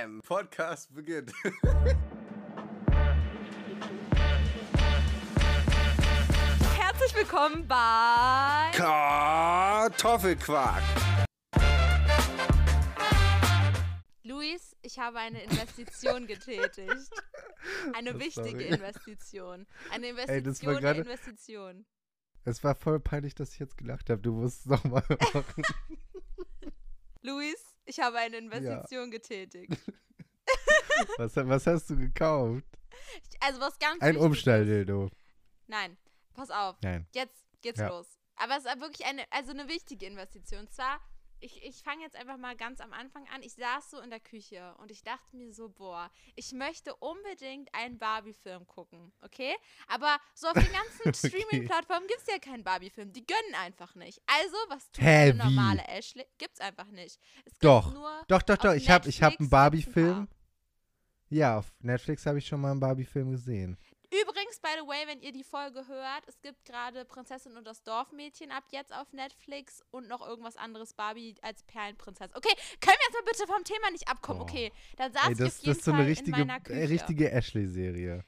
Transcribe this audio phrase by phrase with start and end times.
[0.00, 0.20] Bam!
[0.22, 1.30] Podcast beginnt.
[6.78, 10.82] Herzlich willkommen bei Kartoffelquark.
[14.22, 14.76] Luis.
[14.82, 17.10] Ich habe eine Investition getätigt.
[17.94, 18.66] Eine wichtige Sorry.
[18.68, 19.66] Investition.
[19.90, 21.86] Eine Ey, das Investition war der gerade- Investition.
[22.44, 24.22] Es war voll peinlich, dass ich jetzt gelacht habe.
[24.22, 25.04] Du musst es nochmal
[25.34, 25.62] machen.
[27.22, 29.72] Luis, ich habe eine Investition getätigt.
[31.18, 32.64] was, was hast du gekauft?
[33.30, 34.16] Ich- Also was ganz Ein.
[34.16, 35.10] Umstelldildo.
[35.66, 35.96] Nein,
[36.34, 36.76] pass auf.
[36.82, 37.06] Nein.
[37.14, 37.88] Jetzt geht's Ja.
[37.88, 38.06] los.
[38.36, 40.60] Aber es ist wirklich eine, also eine wichtige Investition.
[40.60, 40.98] Und zwar,
[41.40, 43.42] ich, ich fange jetzt einfach mal ganz am Anfang an.
[43.42, 47.74] Ich saß so in der Küche und ich dachte mir so, boah, ich möchte unbedingt
[47.74, 49.54] einen Barbie-Film gucken, okay?
[49.88, 51.28] Aber so auf den ganzen Okay.
[51.28, 53.12] Streaming-Plattformen gibt es ja keinen Barbie-Film.
[53.12, 54.20] Die gönnen einfach nicht.
[54.26, 55.38] Also, was tut Hä, eine wie?
[55.38, 56.26] normale Ashley?
[56.38, 57.18] Gibt's einfach nicht.
[57.44, 57.92] Es gibt Doch.
[57.92, 58.74] Nur Doch, doch, doch.
[58.74, 60.28] Ich habe ich hab einen ein Barbie-Film.
[61.30, 63.78] Ja, auf Netflix habe ich schon mal einen Barbie-Film gesehen.
[64.10, 67.84] Übrigens, by the way, wenn ihr die Folge hört, es gibt gerade Prinzessin und das
[67.84, 72.36] Dorfmädchen ab jetzt auf Netflix und noch irgendwas anderes Barbie als Perlenprinzessin.
[72.36, 74.40] Okay, können wir jetzt mal bitte vom Thema nicht abkommen?
[74.40, 74.44] Oh.
[74.44, 76.38] Okay, dann saß Ey, ich das, auf das jeden ist so Fall eine in richtige,
[76.44, 76.88] meiner äh, Küche.
[76.90, 78.24] richtige Ashley-Serie.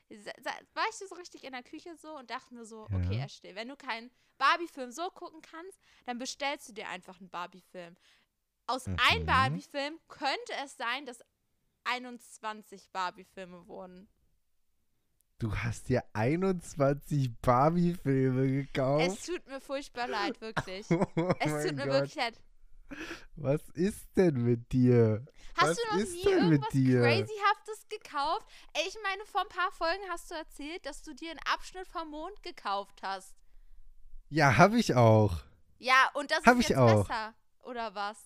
[0.74, 3.24] War ich so richtig in der Küche so und dachte mir so, okay, Ja.
[3.24, 7.96] Ashley, wenn du keinen Barbie-Film so gucken kannst, dann bestellst du dir einfach einen Barbie-Film.
[8.68, 9.26] Aus einem Mhm.
[9.26, 11.18] Barbie-Film könnte es sein, dass
[11.84, 14.08] 21 Barbie-Filme wurden.
[15.42, 19.26] Du hast dir 21 Barbie-Filme Es gekauft.
[19.26, 20.86] tut mir furchtbar leid, wirklich.
[20.90, 21.04] oh
[21.40, 21.94] Es tut mir Gott.
[21.94, 22.40] wirklich leid.
[23.34, 25.26] Was ist denn mit dir?
[25.56, 26.68] Hast Was du noch ist nie irgendwas?
[26.68, 28.46] Crazyhaftes gekauft?
[28.86, 32.08] Ich meine, vor ein paar Folgen hast du erzählt, dass du dir einen Abschnitt vom
[32.10, 33.34] Mond gekauft hast.
[34.28, 35.38] Ja, habe ich auch.
[35.80, 37.08] Ja, und das Hab ist ich jetzt auch.
[37.08, 37.34] besser.
[37.64, 38.16] Oder was?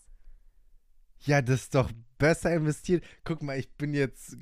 [1.20, 3.05] Ja, das ist doch besser investiert.
[3.25, 4.36] Guck mal, ich bin jetzt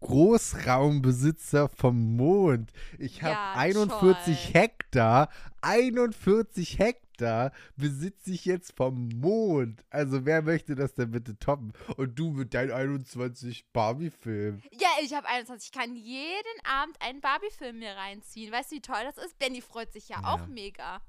[0.00, 2.72] Großraumbesitzer vom Mond.
[2.98, 4.52] Ich habe Ja, 41 toll.
[4.62, 5.28] Hektar.
[5.60, 9.84] 41 Hektar besitze ich jetzt vom Mond.
[9.90, 11.72] Also wer möchte das denn bitte toppen?
[11.96, 14.62] Und du mit deinen 21 Barbie-Filmen.
[14.72, 15.70] Ja, ich habe 21.
[15.72, 18.52] Ich kann jeden Abend einen Barbie-Film mir reinziehen.
[18.52, 19.38] Weißt du, wie toll das ist?
[19.38, 20.34] Benny freut sich ja, Ja.
[20.34, 21.00] auch mega.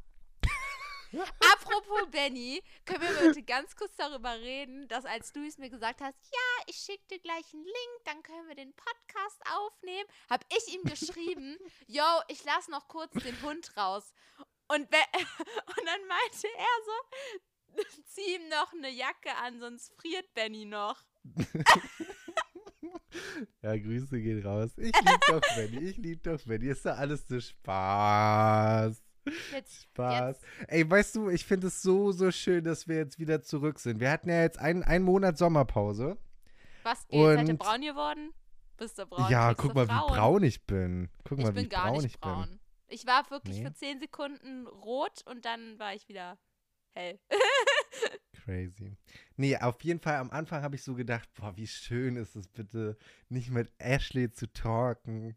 [1.14, 6.16] Apropos Benny, können wir bitte ganz kurz darüber reden, dass als Luis mir gesagt hat,
[6.32, 10.74] ja, ich schicke dir gleich einen Link, dann können wir den Podcast aufnehmen, habe ich
[10.74, 11.58] ihm geschrieben,
[11.88, 14.14] yo, ich lasse noch kurz den Hund raus.
[14.68, 20.66] Und, und dann meinte er so, zieh ihm noch eine Jacke an, sonst friert Benny
[20.66, 21.04] noch.
[23.62, 24.72] Ja, Grüße gehen raus.
[24.78, 25.90] Ich lieb doch Benny.
[25.90, 26.68] Ich lieb doch Benny.
[26.68, 29.02] Ist doch alles so Spaß.
[29.52, 30.40] Jetzt, Spaß.
[30.42, 33.80] Jetzt, Ey, weißt du, ich finde es so, so schön, dass wir jetzt wieder zurück
[33.80, 34.00] sind.
[34.00, 36.18] Wir hatten ja jetzt einen, einen Monat Sommerpause.
[36.84, 37.22] was geht?
[37.22, 38.34] Seid ihr Und- braun geworden?
[38.78, 39.30] Bist du braun?
[39.32, 40.10] ja, guck mal, Frauen?
[40.10, 41.10] wie braun ich bin.
[41.24, 42.50] Guck Ich mal, bin wie gar braun nicht ich braun.
[42.50, 42.60] bin.
[42.88, 43.66] Ich war wirklich Nee?
[43.66, 46.38] für 10 Sekunden rot und dann war ich wieder
[46.94, 47.20] hell.
[48.44, 48.98] Crazy.
[49.38, 52.48] Nee, auf jeden Fall am Anfang habe ich so gedacht, boah, wie schön ist es
[52.50, 52.98] bitte,
[53.30, 55.36] nicht mit Ashley zu talken.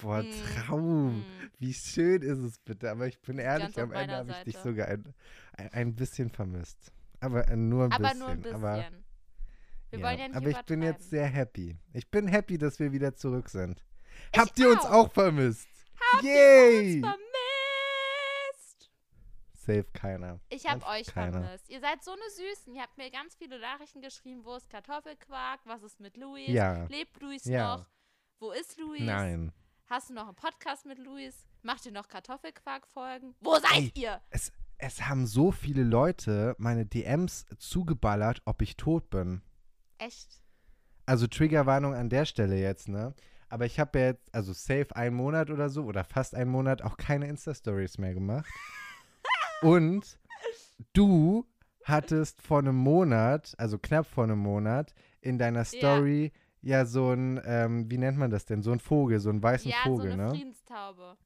[0.00, 0.30] Boah, Mm,
[0.66, 1.18] Traum.
[1.20, 1.24] mm.
[1.58, 2.90] Wie schön ist es bitte.
[2.90, 5.14] Aber ich bin ehrlich, ganz am Ende habe ich dich sogar ein,
[5.54, 6.92] ein, ein bisschen vermisst.
[7.20, 8.18] Aber äh, nur ein Aber bisschen.
[8.18, 8.56] nur ein bisschen.
[8.64, 8.84] Aber,
[9.90, 10.04] wir ja.
[10.06, 11.76] wollen ja nicht aber ich bin jetzt sehr happy.
[11.94, 13.84] Ich bin happy, dass wir wieder zurück sind.
[14.32, 15.06] Ich Habt ihr uns auch.
[15.06, 15.68] auch vermisst?
[16.12, 16.98] Habt Yay!
[16.98, 18.90] ihr uns vermisst?
[19.54, 20.40] Safe keiner.
[20.50, 21.40] Ich habe Einfach euch keiner.
[21.42, 21.68] vermisst.
[21.70, 22.74] Ihr seid so eine Süßen.
[22.74, 24.44] Ihr habt mir ganz viele Nachrichten geschrieben.
[24.44, 25.60] Wo ist Kartoffelquark?
[25.64, 26.48] Was ist mit Luis?
[26.48, 26.84] Ja.
[26.84, 27.76] Lebt Luis Ja.
[27.78, 27.86] noch?
[28.38, 29.00] Wo ist Luis?
[29.00, 29.52] Nein.
[29.88, 31.46] Hast du noch einen Podcast mit Luis?
[31.62, 33.36] Macht ihr noch Kartoffelquark-Folgen?
[33.40, 33.92] Wo seid Ey.
[33.94, 34.20] ihr?
[34.30, 39.42] Es, es haben so viele Leute meine DMs zugeballert, ob ich tot bin.
[39.98, 40.42] Echt?
[41.06, 43.14] Also Triggerwarnung an der Stelle jetzt, ne?
[43.48, 46.82] Aber ich habe ja jetzt, also safe einen Monat oder so, oder fast einen Monat,
[46.82, 48.50] auch keine Insta-Stories mehr gemacht.
[49.62, 50.18] Und
[50.94, 51.46] du
[51.84, 56.32] hattest vor einem Monat, also knapp vor einem Monat, in deiner Story
[56.66, 58.62] ja, so ein, ähm, wie nennt man das denn?
[58.62, 60.30] So ein Vogel, so einen weißen ja, Vogel, so eine ne?
[60.30, 61.16] Friedenstaube.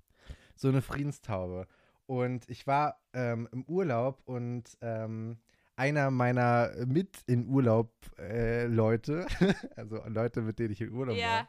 [0.55, 1.67] so eine Friedenstaube.
[2.07, 5.39] Und ich war ähm, im Urlaub und ähm,
[5.77, 9.27] einer meiner mit in Urlaub äh, Leute,
[9.77, 11.49] also Leute, mit denen ich in Urlaub Ja.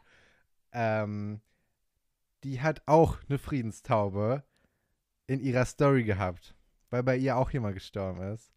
[0.72, 1.42] war, ähm,
[2.44, 4.44] die hat auch eine Friedenstaube
[5.28, 6.56] in ihrer Story gehabt,
[6.90, 8.54] weil bei ihr auch jemand gestorben ist.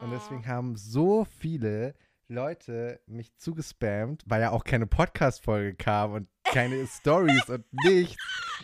[0.00, 0.14] Und Oh.
[0.14, 1.94] deswegen haben so viele
[2.32, 8.16] Leute mich zugespammt, weil ja auch keine Podcast-Folge kam und keine Stories und nichts,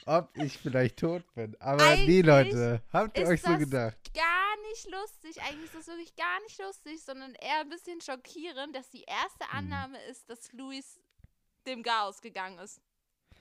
[0.07, 1.55] ob ich vielleicht tot bin.
[1.61, 3.97] Aber nee, Eigentlich Leute, habt ihr euch so gedacht?
[4.15, 5.43] gar nicht lustig.
[5.43, 9.45] Eigentlich ist das wirklich gar nicht lustig, sondern eher ein bisschen schockierend, dass die erste
[9.53, 9.59] Mhm.
[9.59, 10.99] Annahme ist, dass Luis
[11.67, 12.81] dem Chaos gegangen ist.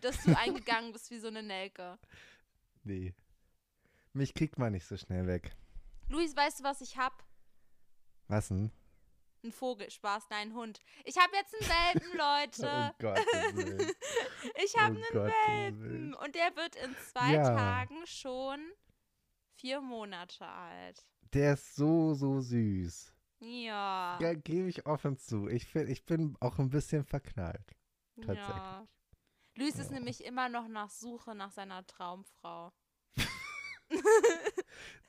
[0.02, 1.98] Dass du eingegangen bist wie so eine Nelke.
[2.84, 3.14] Nee.
[4.14, 5.54] Mich kriegt man nicht so schnell weg.
[6.08, 7.22] Luis, weißt du, was ich hab?
[8.30, 8.72] Was denn?
[9.48, 10.82] Ein Vogel, Spaß, nein, ein Hund.
[11.06, 11.70] Ich habe jetzt einen
[12.04, 12.94] Welpen, Leute.
[13.02, 13.92] Oh Willen.
[14.66, 16.14] Ich habe oh einen Gottes Welpen.
[16.16, 17.44] Und der wird in zwei Ja.
[17.56, 18.60] Tagen schon
[19.56, 21.06] vier Monate alt.
[21.34, 23.14] Der ist so, so süß.
[23.40, 24.18] Ja.
[24.22, 25.48] Ja, gebe ich offen zu.
[25.48, 27.76] Ich, find, ich bin auch ein bisschen verknallt.
[28.18, 28.48] tatsächlich.
[28.48, 28.88] Ja.
[29.56, 29.96] Luis ist Ja.
[29.96, 32.74] nämlich immer noch nach Suche nach seiner Traumfrau.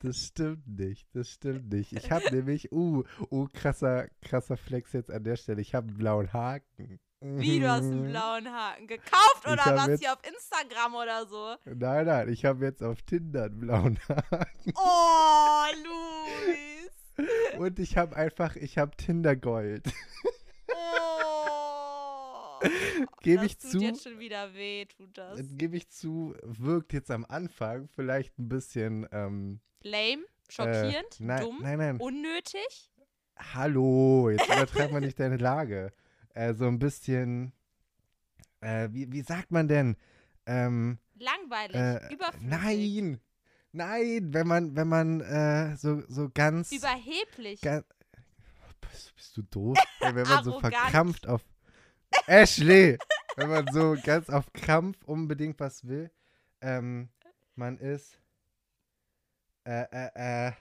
[0.01, 1.09] Das stimmt nicht.
[1.13, 1.93] Das stimmt nicht.
[1.93, 3.03] Ich habe nämlich, uh,
[3.33, 5.61] uh, krasser, krasser Flex jetzt an der Stelle.
[5.61, 7.01] Ich habe einen blauen Haken.
[7.21, 11.57] Wie, du hast einen blauen Haken gekauft oder was jetzt- hier auf Instagram oder so?
[11.65, 14.73] Nein, nein, ich habe jetzt auf Tinder einen blauen Haken.
[14.77, 17.59] Oh, Luis.
[17.59, 19.83] Und ich habe einfach, ich habe Tinder Gold.
[23.23, 23.79] Gebe ich tut zu.
[23.79, 25.41] jetzt schon wieder weh, tut das.
[25.57, 31.41] Gebe ich zu, wirkt jetzt am Anfang vielleicht ein bisschen ähm, Lame, schockierend, äh, nein,
[31.43, 31.97] dumm, Nein, nein.
[31.99, 32.91] unnötig.
[33.55, 35.93] Hallo, jetzt übertreibt man nicht deine Lage.
[36.35, 37.53] Äh, so ein bisschen,
[38.61, 39.97] äh, wie, wie sagt man denn?
[40.47, 42.49] Ähm, Langweilig, äh, überflüssig.
[42.49, 43.21] nein,
[43.73, 47.61] nein, wenn man, wenn man äh, so, so ganz, Überheblich.
[47.61, 47.85] ga-
[48.81, 49.79] bist, bist du doof?
[50.01, 51.45] Wenn man so verkrampft auf,
[52.27, 52.99] Ashley,
[53.37, 56.11] wenn man so ganz auf Krampf unbedingt was will,
[56.61, 57.09] ähm,
[57.55, 58.19] man ist,
[59.65, 60.53] äh, äh, äh,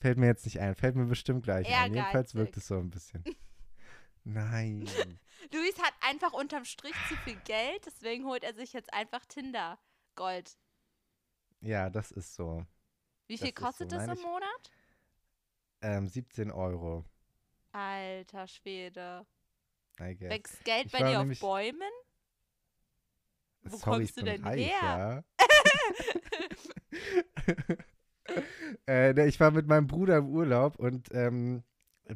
[0.00, 1.94] fällt mir jetzt nicht ein, fällt mir bestimmt gleich ein.
[1.94, 2.62] Jedenfalls wirkt Ehrgeizig.
[2.62, 3.24] es so ein bisschen.
[4.24, 4.80] Nein.
[5.52, 9.78] Luis hat einfach unterm Strich zu viel Geld, deswegen holt er sich jetzt einfach Tinder
[10.14, 10.56] Gold.
[11.60, 12.64] Ja, das ist so.
[13.26, 13.64] Wie Das viel so.
[13.64, 14.70] kostet das Nein, im ich- Monat?
[15.84, 17.04] Ähm, 17 Euro,
[17.72, 19.26] Alter Schwede.
[20.02, 20.30] I guess.
[20.30, 21.90] Wächst Geld Ich bei dir auf Bäumen?
[23.62, 25.24] Wo Sorry, kommst du denn reich, her?
[25.28, 25.54] Ja.
[29.14, 31.62] äh, ich war mit meinem Bruder im Urlaub und ähm,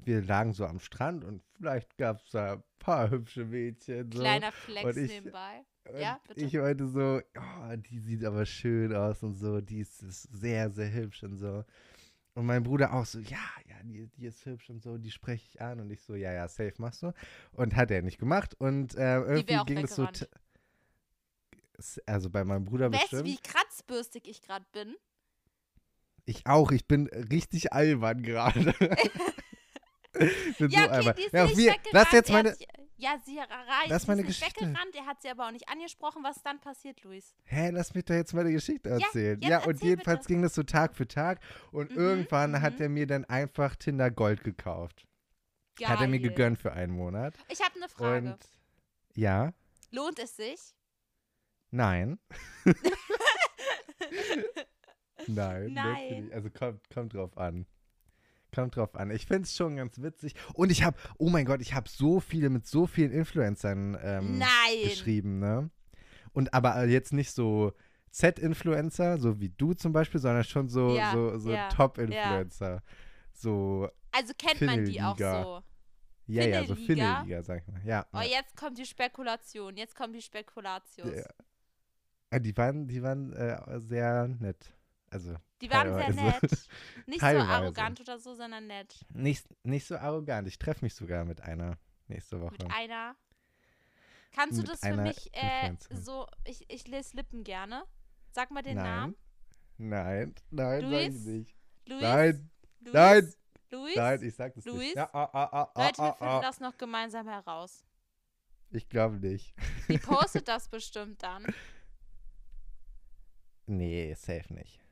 [0.04, 4.10] wir lagen so am Strand und vielleicht gab es da ein paar hübsche Mädchen.
[4.10, 4.20] So.
[4.20, 5.64] Kleiner Flex ich- nebenbei.
[5.88, 6.44] Und Ja, bitte.
[6.44, 10.70] Ich meinte so, oh, die sieht aber schön aus und so, die ist, ist sehr,
[10.70, 11.64] sehr hübsch und so.
[12.36, 15.46] Und mein Bruder auch so, ja, ja, die, die ist hübsch und so, die spreche
[15.48, 15.80] ich an.
[15.80, 17.12] Und ich so, ja, ja, safe machst du.
[17.52, 18.54] Und hat er nicht gemacht.
[18.58, 20.06] Und äh, irgendwie ging es so,
[22.04, 23.24] also bei meinem Bruder Weißt du, bestimmt.
[23.24, 24.94] wie kratzbürstig ich gerade bin?
[26.26, 28.74] Ich auch, ich bin richtig albern gerade.
[30.18, 31.14] Ich bin Ja, so okay, albern.
[31.16, 31.88] die ist Ja, nicht wir, weggerannt.
[31.92, 32.56] lass jetzt meine.
[32.96, 33.38] Ja, sie
[33.88, 34.66] Lass sie meine ist Geschichte.
[34.66, 36.22] weggerannt, er hat sie aber auch nicht angesprochen.
[36.24, 37.34] Was ist dann passiert, Luis?
[37.44, 39.40] Hä, lass mich doch jetzt meine Geschichte Ja, erzählen.
[39.40, 40.28] jetzt Ja, und erzähl jedenfalls bitte.
[40.28, 41.40] ging das so Tag für Tag.
[41.72, 42.82] Und Mhm, irgendwann hat mhm.
[42.82, 45.06] er mir dann einfach Tinder Gold gekauft.
[45.76, 45.88] Geil.
[45.88, 47.34] Hat er mir gegönnt für einen Monat.
[47.48, 48.28] Ich habe eine Frage.
[48.30, 48.38] Und
[49.14, 49.52] ja,
[49.90, 50.74] Lohnt es sich?
[51.70, 52.18] nein.
[55.26, 56.30] Nein, Nein.
[56.32, 57.66] Also kommt, kommt drauf an.
[58.56, 59.10] Kommt drauf an.
[59.10, 60.34] Ich finde es schon ganz witzig.
[60.54, 64.42] Und ich habe, oh mein Gott, ich habe so viele mit so vielen Influencern ähm,
[64.82, 65.70] geschrieben, ne?
[66.32, 67.72] Und aber jetzt nicht so
[68.10, 72.82] Z-Influencer, so wie du zum Beispiel, sondern schon so, Ja, so, so ja, Top-Influencer.
[73.34, 75.62] So, Also kennt man die auch so.
[76.26, 77.42] ja, ja, so Finneliga?
[77.42, 77.80] Sag ich mal.
[77.84, 78.06] Ja.
[78.12, 78.38] Oh, ja.
[78.38, 79.76] jetzt kommt die Spekulation.
[79.76, 81.14] Jetzt kommt die Spekulation.
[81.14, 81.24] Ja.
[82.30, 84.72] Äh, Die waren, die waren äh, sehr nett.
[85.10, 86.42] Also, Die waren sehr nett.
[87.06, 87.48] Nicht so Teilweise.
[87.48, 89.04] arrogant oder so, sondern nett.
[89.10, 90.48] Nicht, nicht so arrogant.
[90.48, 92.52] Ich treffe mich sogar mit einer nächste Woche.
[92.52, 93.14] Mit einer.
[94.32, 96.26] Kannst du Mit das für mich äh, so.
[96.44, 97.84] Ich, ich lese Lippen gerne.
[98.32, 98.84] Sag mal den nein.
[98.84, 99.16] Namen.
[99.78, 101.24] Nein, nein, sag ich Luis?
[101.24, 101.56] nicht.
[101.86, 102.02] Luis?
[102.02, 102.94] Nein, Luis?
[102.94, 103.34] nein.
[103.70, 103.96] Luis?
[103.96, 104.78] nein, ich sag das Luis?
[104.78, 104.96] nicht.
[104.96, 106.40] Ja, ah, ah, ah, ah, Leute, wir ah, finden ah.
[106.40, 107.84] das noch gemeinsam heraus.
[108.70, 109.54] Ich glaube nicht.
[109.88, 111.46] Die postet das bestimmt dann.
[113.66, 114.85] Nee, safe nicht.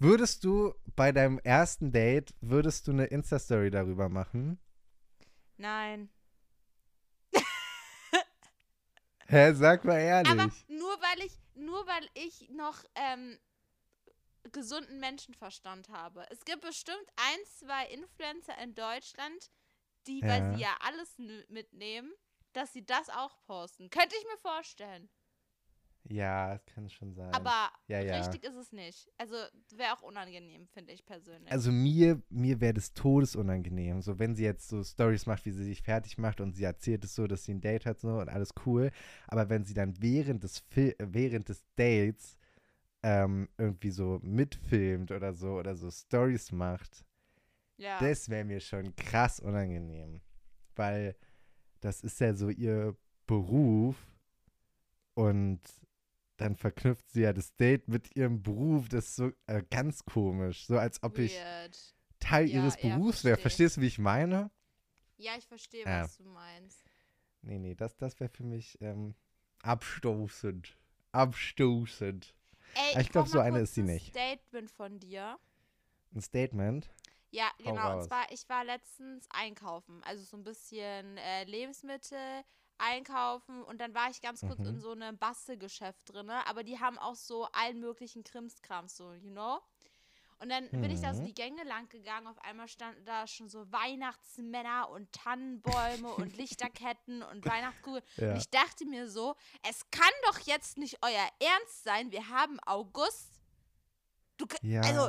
[0.00, 4.60] Würdest du bei deinem ersten Date, würdest du eine Insta-Story darüber machen?
[5.56, 6.08] Nein.
[9.26, 10.32] Hä, sag mal ehrlich.
[10.32, 13.38] Aber nur weil ich, nur weil ich noch ähm,
[14.52, 16.24] gesunden Menschenverstand habe.
[16.30, 19.50] Es gibt bestimmt ein, zwei Influencer in Deutschland,
[20.06, 20.54] die, weil Ja.
[20.54, 22.10] sie ja alles mitnehmen,
[22.52, 23.90] dass sie das auch posten.
[23.90, 25.10] Könnte ich mir vorstellen.
[26.10, 27.32] Ja, das kann schon sein.
[27.32, 28.18] Aber ja, ja.
[28.18, 29.10] richtig ist es nicht.
[29.18, 29.34] Also
[29.76, 31.52] wäre auch unangenehm, finde ich persönlich.
[31.52, 34.00] Also mir, mir wäre das todesunangenehm.
[34.00, 37.04] So, wenn sie jetzt so Stories macht, wie sie sich fertig macht und sie erzählt
[37.04, 38.90] es so, dass sie ein Date hat so und alles cool.
[39.26, 42.38] Aber wenn sie dann während des Fil während des Dates
[43.02, 47.04] ähm, irgendwie so mitfilmt oder so oder so Stories macht,
[47.76, 47.98] ja.
[48.00, 50.20] das wäre mir schon krass unangenehm.
[50.74, 51.16] Weil
[51.80, 52.96] das ist ja so ihr
[53.26, 53.96] Beruf
[55.14, 55.60] und
[56.38, 58.88] dann verknüpft sie ja das Date mit ihrem Beruf.
[58.88, 60.66] Das ist so äh, ganz komisch.
[60.66, 61.78] So als ob ich Weird.
[62.20, 63.36] Teil Ja, ihres Berufs wäre.
[63.36, 63.42] versteh.
[63.42, 64.50] Verstehst du, wie ich meine?
[65.18, 66.04] Ja, ich verstehe, Ja.
[66.04, 66.82] was du meinst.
[67.42, 69.14] Nee, nee, das, das wäre für mich ähm,
[69.62, 70.76] abstoßend.
[71.12, 72.34] Abstoßend.
[72.74, 74.08] Ey, Aber ich glaub, brauch so eine ist sie ein nicht.
[74.10, 75.38] Statement von dir.
[76.14, 76.90] Ein Statement.
[77.30, 77.98] Ja, genau.
[77.98, 80.02] Und zwar, ich war letztens einkaufen.
[80.04, 82.18] Also so ein bisschen äh, Lebensmittel
[82.78, 83.62] einkaufen.
[83.64, 84.66] Und dann war ich ganz kurz Mhm.
[84.66, 86.30] in so einem Bastelgeschäft drin.
[86.30, 89.60] Aber die haben auch so allen möglichen Krimskrams, so, you know?
[90.40, 91.26] Und dann bin ich da so Mhm.
[91.26, 92.28] die Gänge lang gegangen.
[92.28, 98.04] Auf einmal standen da schon so Weihnachtsmänner und Tannenbäume und Lichterketten und Weihnachtskugeln.
[98.18, 98.30] Ja.
[98.30, 99.34] Und ich dachte mir so,
[99.68, 102.12] es kann doch jetzt nicht euer Ernst sein.
[102.12, 103.32] Wir haben August.
[104.36, 104.80] Du, ja.
[104.82, 105.08] also,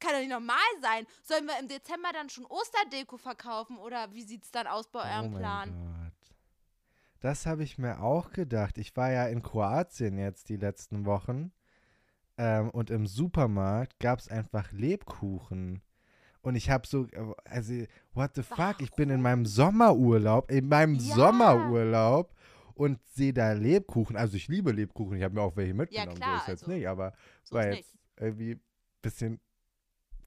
[0.00, 1.06] kann doch nicht normal sein.
[1.22, 5.02] Sollen wir im Dezember dann schon Osterdeko verkaufen oder wie sieht's dann aus bei oh
[5.04, 5.93] eurem mein Plan?
[7.24, 8.76] Das habe ich mir auch gedacht.
[8.76, 11.52] Ich war ja in Kroatien jetzt die letzten Wochen.
[12.36, 15.80] Ähm, und im Supermarkt gab es einfach Lebkuchen.
[16.42, 18.82] Und ich habe so, äh, also, what the fuck?
[18.82, 21.14] Ich bin in meinem Sommerurlaub, in meinem Ja.
[21.14, 22.34] Sommerurlaub
[22.74, 24.16] und sehe da Lebkuchen.
[24.18, 25.16] Also, ich liebe Lebkuchen.
[25.16, 26.16] Ich habe mir auch welche mitgenommen.
[26.16, 27.14] klar, so ist jetzt also, nicht, aber
[27.44, 27.98] So war jetzt nicht.
[28.18, 28.62] irgendwie ein
[29.00, 29.40] bisschen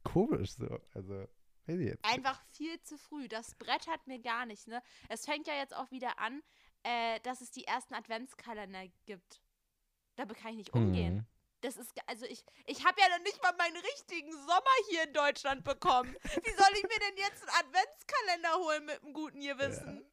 [0.01, 0.79] komisch so.
[0.95, 1.27] Also,
[1.75, 2.05] jetzt.
[2.05, 3.27] Einfach viel zu früh.
[3.27, 4.81] Das Brett hat mir gar nicht, ne?
[5.09, 6.41] Es fängt ja jetzt auch wieder an,
[6.83, 9.41] äh, dass es die ersten Adventskalender gibt.
[10.15, 11.19] Damit kann ich nicht umgehen.
[11.19, 11.25] Hm.
[11.61, 15.13] Das ist, also ich, ich habe ja noch nicht mal meinen richtigen Sommer hier in
[15.13, 16.15] Deutschland bekommen.
[16.23, 20.05] Wie soll ich mir denn jetzt einen Adventskalender holen mit einem guten Gewissen?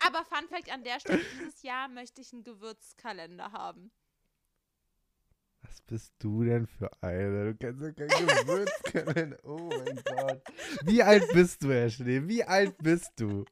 [0.00, 3.90] Aber Fun Fact an der Stelle, dieses Jahr möchte ich einen Gewürzkalender haben.
[5.62, 7.52] Was bist du denn für eine?
[7.52, 9.36] Du kannst doch kein Gewürz können.
[9.42, 10.42] Oh mein Gott.
[10.82, 12.20] Wie alt bist du, Herr Schnee?
[12.28, 13.44] Wie alt bist du?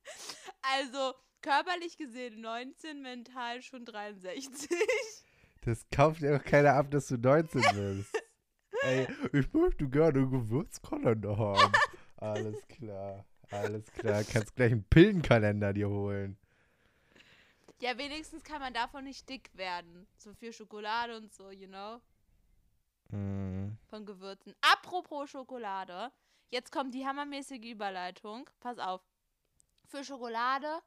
[0.60, 4.70] Also körperlich gesehen 19, mental schon 63.
[5.64, 8.22] Das kauft dir doch keiner ab, dass du 19 bist.
[8.82, 11.72] Ey, ich möchte gerne einen Gewürzkalender haben.
[12.16, 13.24] Alles klar.
[13.50, 14.24] Alles klar.
[14.24, 16.36] Kannst gleich einen Pillenkalender dir holen.
[17.80, 20.06] Ja, wenigstens kann man davon nicht dick werden.
[20.16, 22.00] So viel Schokolade und so, you know,
[23.10, 23.76] Hm.
[23.88, 24.54] von Gewürzen.
[24.62, 26.10] Apropos Schokolade,
[26.48, 28.48] jetzt kommt die hammermäßige Überleitung.
[28.58, 29.02] Pass auf.
[29.86, 30.80] Für Schokolade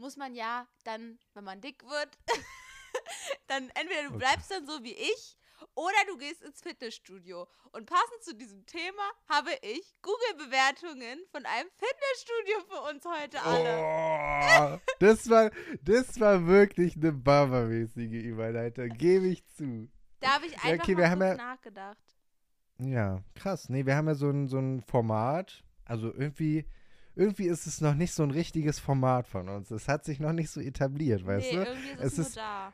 [0.00, 2.18] muss man ja dann, wenn man dick wird,
[3.46, 5.36] dann entweder du bleibst dann so wie ich
[5.74, 7.46] oder du gehst ins Fitnessstudio.
[7.72, 14.78] Und passend zu diesem Thema habe ich Google-Bewertungen von einem Fitnessstudio für uns heute alle.
[14.78, 15.50] Oh, das war,
[15.82, 19.88] das war wirklich eine Barbermäßige Überleitung, gebe ich zu.
[20.20, 21.98] Da habe ich einfach okay, mal ja- nachgedacht.
[22.78, 23.68] Ja, krass.
[23.68, 25.62] Nee, wir haben ja so ein, so ein Format.
[25.84, 26.66] Also irgendwie,
[27.20, 29.70] irgendwie ist es noch nicht so ein richtiges Format von uns.
[29.70, 31.64] Es hat sich noch nicht so etabliert, weißt nee, du?
[31.64, 32.72] irgendwie ist Es es, nur ist- da.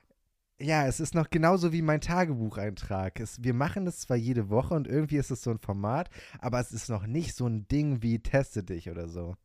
[0.58, 3.20] Ja, es ist noch genauso wie mein Tagebucheintrag.
[3.20, 6.60] Es, wir machen das zwar jede Woche und irgendwie ist es so ein Format, aber
[6.60, 9.36] es ist noch nicht so ein Ding wie Teste dich oder so.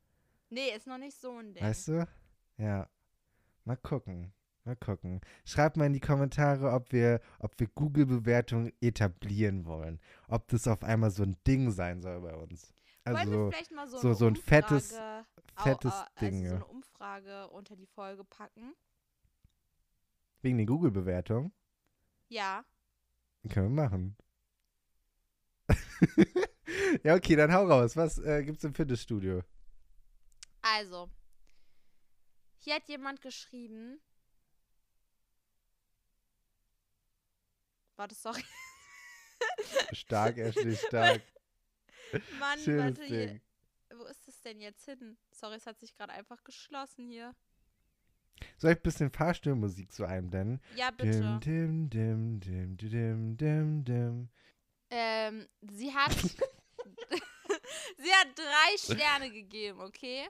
[0.50, 1.63] Nee, ist noch nicht so ein Ding.
[1.63, 2.08] Weißt du?
[2.58, 2.88] Ja.
[3.65, 4.31] Mal gucken.
[4.63, 5.20] Mal gucken.
[5.43, 10.00] Schreibt mal in die Kommentare, ob wir, ob wir Google-Bewertungen etablieren wollen.
[10.29, 12.74] Ob das auf einmal so ein Ding sein soll bei uns.
[13.03, 16.46] Also vielleicht mal so, so- so ein fettes- Umfrage, au- fettes au- Ding, Also so
[16.46, 16.55] ja.
[16.55, 18.75] eine Umfrage unter die Folge packen?
[20.43, 21.53] wegen den Google-Bewertungen.
[22.29, 22.65] Ja.
[23.50, 24.17] Können wir machen.
[27.03, 27.96] ja, okay, dann hau raus.
[27.96, 29.43] Was äh, gibt's im Fitnessstudio?
[30.63, 31.12] Also.
[32.58, 34.01] Hier hat jemand geschrieben.
[37.98, 38.43] Warte, sorry.
[39.91, 41.22] Stark, Ashley, stark.
[42.39, 43.41] Mann, Schönes warte hier.
[43.94, 45.18] Wo ist das denn jetzt hin?
[45.32, 47.36] Sorry, es hat sich gerade einfach geschlossen hier.
[48.58, 50.62] Soll ich ein bisschen Fahrstuhlmusik zu einblenden?
[50.75, 51.39] Ja, bitte.
[51.44, 54.30] Dim, dim, dim, dim, dim, dim, dim.
[54.89, 56.12] Ähm, sie hat.
[57.98, 60.27] sie hat drei Sterne gegeben, okay?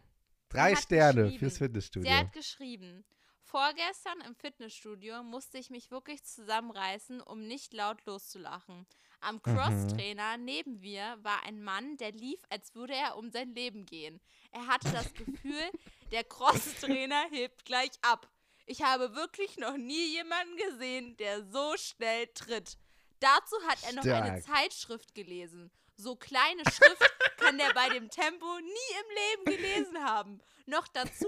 [0.49, 2.09] Drei Sterne fürs Fitnessstudio.
[2.09, 3.05] Sie hat geschrieben,
[3.41, 8.85] vorgestern im Fitnessstudio musste ich mich wirklich zusammenreißen, um nicht laut loszulachen.
[9.21, 9.41] Am Mhm.
[9.43, 14.19] Crosstrainer neben mir war ein Mann, der lief, als würde er um sein Leben gehen.
[14.51, 15.71] Er hatte das Gefühl,
[16.11, 18.27] der Crosstrainer hebt gleich ab.
[18.65, 22.77] Ich habe wirklich noch nie jemanden gesehen, der so schnell tritt.
[23.19, 24.43] Dazu hat er noch eine Stark.
[24.57, 25.71] Zeitschrift gelesen.
[25.97, 30.41] So kleine Schrift kann der bei dem Tempo nie im Leben gelesen haben.
[30.65, 31.27] Noch dazu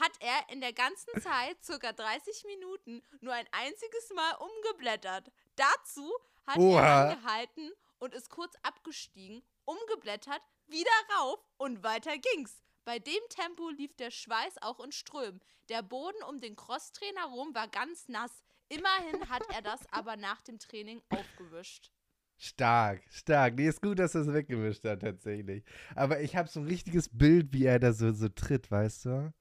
[0.00, 5.30] hat er in der ganzen Zeit, circa 30 Minuten, nur ein einziges Mal umgeblättert.
[5.56, 6.12] Dazu
[6.48, 6.80] hat Oha.
[6.80, 12.62] er angehalten und ist kurz abgestiegen, umgeblättert, wieder rauf und weiter ging's.
[12.84, 15.40] Bei dem Tempo lief der Schweiß auch in Strömen.
[15.68, 18.42] Der Boden um den Crosstrainer rum war ganz nass.
[18.70, 21.90] Immerhin hat er das aber nach dem Training aufgewischt.
[22.38, 23.56] Stark, stark.
[23.56, 25.64] Nee, ist gut, dass er es weggewischt hat, tatsächlich.
[25.96, 29.34] Aber ich habe so ein richtiges Bild, wie er da so, so tritt, weißt du?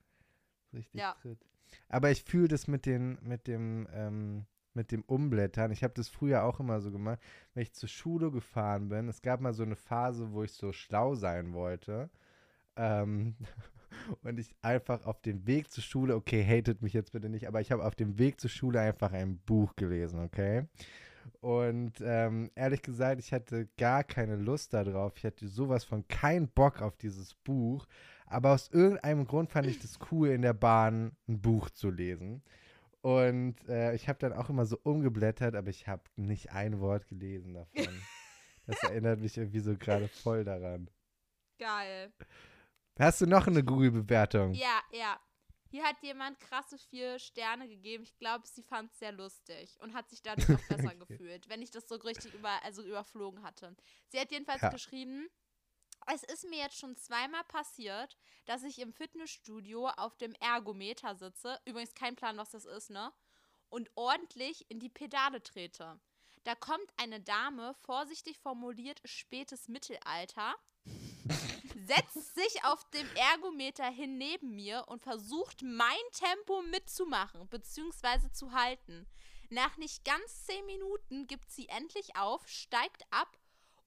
[0.73, 1.13] Richtig Ja.
[1.21, 1.39] tritt.
[1.89, 4.45] Aber ich fühle das mit, den, mit, dem, ähm,
[4.77, 5.71] mit dem Umblättern.
[5.71, 7.19] Ich habe das früher auch immer so gemacht,
[7.53, 9.09] wenn ich zur Schule gefahren bin.
[9.09, 12.09] Es gab mal so eine Phase, wo ich so schlau sein wollte.
[12.77, 13.35] Ähm,
[14.23, 17.59] und ich einfach auf dem Weg zur Schule, okay, hatet mich jetzt bitte nicht, aber
[17.59, 20.67] ich habe auf dem Weg zur Schule einfach ein Buch gelesen, okay?
[21.41, 25.17] Und ähm, ehrlich gesagt, ich hatte gar keine Lust darauf.
[25.17, 27.85] Ich hatte sowas von keinen Bock auf dieses Buch.
[28.27, 32.41] Aber aus irgendeinem Grund fand ich das cool, in der Bahn ein Buch zu lesen.
[33.07, 37.07] Und äh, ich habe dann auch immer so umgeblättert, aber ich habe nicht ein Wort
[37.07, 37.87] gelesen davon.
[38.65, 40.89] Das erinnert mich irgendwie so gerade voll daran.
[41.57, 42.11] Geil.
[42.99, 44.55] Hast du noch eine Google-Bewertung?
[44.55, 45.17] Ja, ja.
[45.71, 48.03] Hier hat jemand krasse vier Sterne gegeben.
[48.03, 50.99] Ich glaube, sie fand es sehr lustig und hat sich dadurch auch besser Okay.
[50.99, 53.73] gefühlt, wenn ich das so richtig über, also überflogen hatte.
[54.09, 54.69] Sie hat jedenfalls Ja.
[54.69, 55.29] geschrieben,
[56.07, 61.59] es ist mir jetzt schon zweimal passiert, dass ich im Fitnessstudio auf dem Ergometer sitze.
[61.65, 63.11] Übrigens kein Plan, was das ist, ne?
[63.69, 65.99] Und ordentlich in die Pedale trete.
[66.45, 70.55] Da kommt eine Dame, vorsichtig formuliert spätes Mittelalter,
[71.87, 78.31] setzt sich auf dem Ergometer hin neben mir und versucht, mein Tempo mitzumachen bzw.
[78.31, 79.05] zu halten.
[79.49, 83.37] Nach nicht ganz zehn Minuten gibt sie endlich auf, steigt ab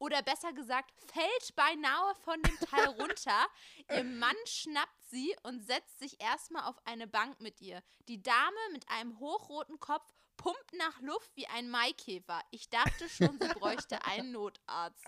[0.01, 3.47] oder besser gesagt, fällt beinahe von dem Teil runter.
[3.95, 7.83] Ihr Mann schnappt sie und setzt sich erstmal auf eine Bank mit ihr.
[8.09, 12.41] Die Dame mit einem hochroten Kopf pumpt nach Luft wie ein Maikäfer.
[12.51, 15.07] Ich dachte schon, sie bräuchte einen Notarzt.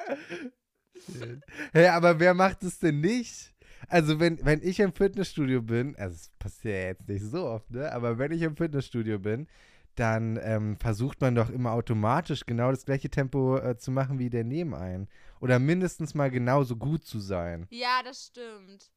[1.72, 3.54] Hey, aber wer macht es denn nicht?
[3.88, 7.70] Also, wenn, wenn ich im Fitnessstudio bin, also es passiert ja jetzt nicht so oft,
[7.70, 7.90] ne?
[7.92, 9.48] Aber wenn ich im Fitnessstudio bin,
[9.94, 14.30] dann ähm, versucht man doch immer automatisch genau das gleiche Tempo äh, zu machen wie
[14.30, 15.08] der Nebenein.
[15.40, 17.66] Oder mindestens mal genauso gut zu sein.
[17.70, 18.90] Ja, das stimmt.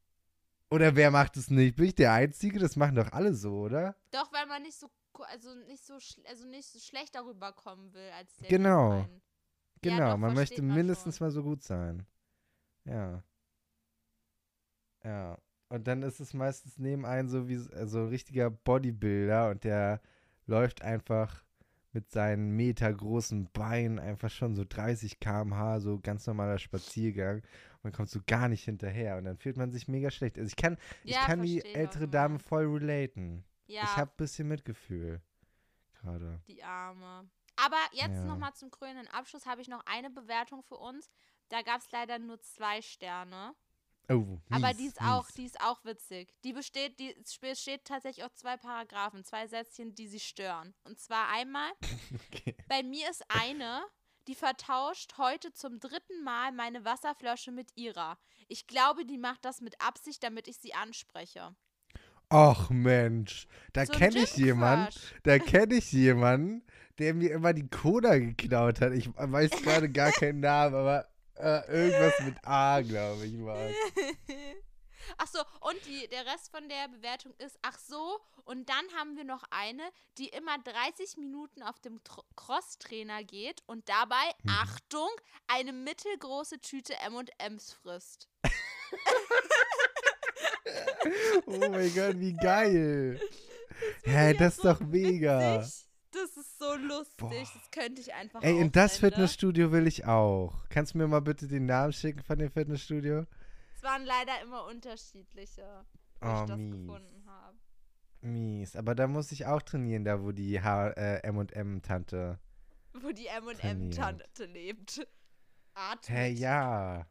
[0.69, 1.75] Oder wer macht es nicht?
[1.75, 2.59] Bin ich der Einzige?
[2.59, 3.95] Das machen doch alle so, oder?
[4.11, 4.89] Doch, weil man nicht so,
[5.29, 5.93] also nicht so,
[6.27, 8.93] also nicht so schlecht darüber kommen will als der Genau.
[8.93, 9.21] Nebenmann.
[9.81, 11.27] Genau, Ja, doch, man möchte man mindestens schon.
[11.27, 12.05] mal so gut sein.
[12.85, 13.23] Ja.
[15.03, 15.37] Ja.
[15.69, 20.01] Und dann ist es meistens nebenein so wie so ein richtiger Bodybuilder und der
[20.45, 21.43] läuft einfach
[21.91, 27.41] mit seinen metergroßen Beinen einfach schon so 30 km/h, so ganz normaler Spaziergang.
[27.83, 30.37] Man kommt so gar nicht hinterher und dann fühlt man sich mega schlecht.
[30.37, 33.45] Also ich kann, ich Ja, kann die ältere Dame voll relaten.
[33.67, 35.21] Ja, Ich habe ein bisschen Mitgefühl.
[36.01, 36.39] Gerade.
[36.47, 37.29] die Arme.
[37.55, 38.25] Aber jetzt Ja.
[38.25, 41.09] nochmal zum krönenden Abschluss habe ich noch eine Bewertung für uns.
[41.49, 43.55] Da gab es leider nur zwei Sterne.
[44.09, 46.33] Oh, Aber mies, die ist auch, die ist auch witzig.
[46.43, 50.73] Die besteht, die es besteht tatsächlich aus zwei Paragraphen, zwei Sätzchen, die sie stören.
[50.83, 51.71] Und zwar einmal,
[52.31, 52.55] Okay.
[52.67, 53.83] bei mir ist eine,
[54.27, 58.17] die vertauscht heute zum dritten Mal meine Wasserflasche mit ihrer.
[58.47, 61.55] Ich glaube, die macht das mit Absicht, damit ich sie anspreche.
[62.33, 66.63] Och Mensch, da So kenne ich jemanden, da kenne ich jemanden,
[66.97, 68.93] der mir immer die Cola geklaut hat.
[68.93, 71.07] Ich weiß gerade gar keinen Namen, aber
[71.37, 73.57] äh, irgendwas mit A, glaube ich, war.
[75.17, 79.15] Ach so, und die, der Rest von der Bewertung ist, ach so, und dann haben
[79.15, 79.83] wir noch eine,
[80.17, 84.49] die immer 30 Minuten auf dem Tr- Crosstrainer geht und dabei, Mhm.
[84.49, 85.09] Achtung,
[85.45, 88.27] eine mittelgroße Tüte M&M's frisst.
[91.45, 93.19] Oh mein Gott, wie geil.
[94.03, 95.59] Das Hä, das ist so doch mega.
[95.61, 95.85] witzig.
[96.11, 97.31] Das ist so lustig, Boah.
[97.33, 99.11] das könnte ich einfach Ey, in das aufsenden.
[99.11, 100.53] Fitnessstudio will ich auch.
[100.69, 103.25] Kannst du mir mal bitte den Namen schicken von dem Fitnessstudio?
[103.75, 105.85] Es waren leider immer unterschiedliche,
[106.21, 106.71] wo Oh, ich das mies.
[106.75, 107.57] gefunden habe.
[108.21, 108.75] Mies.
[108.75, 112.39] Aber da muss ich auch trainieren, da wo die H äh, M&M-Tante.
[112.93, 113.27] Wo die.
[113.27, 115.05] M&M-Tante lebt.
[115.75, 116.09] Atmet.
[116.09, 117.05] Hä, ja.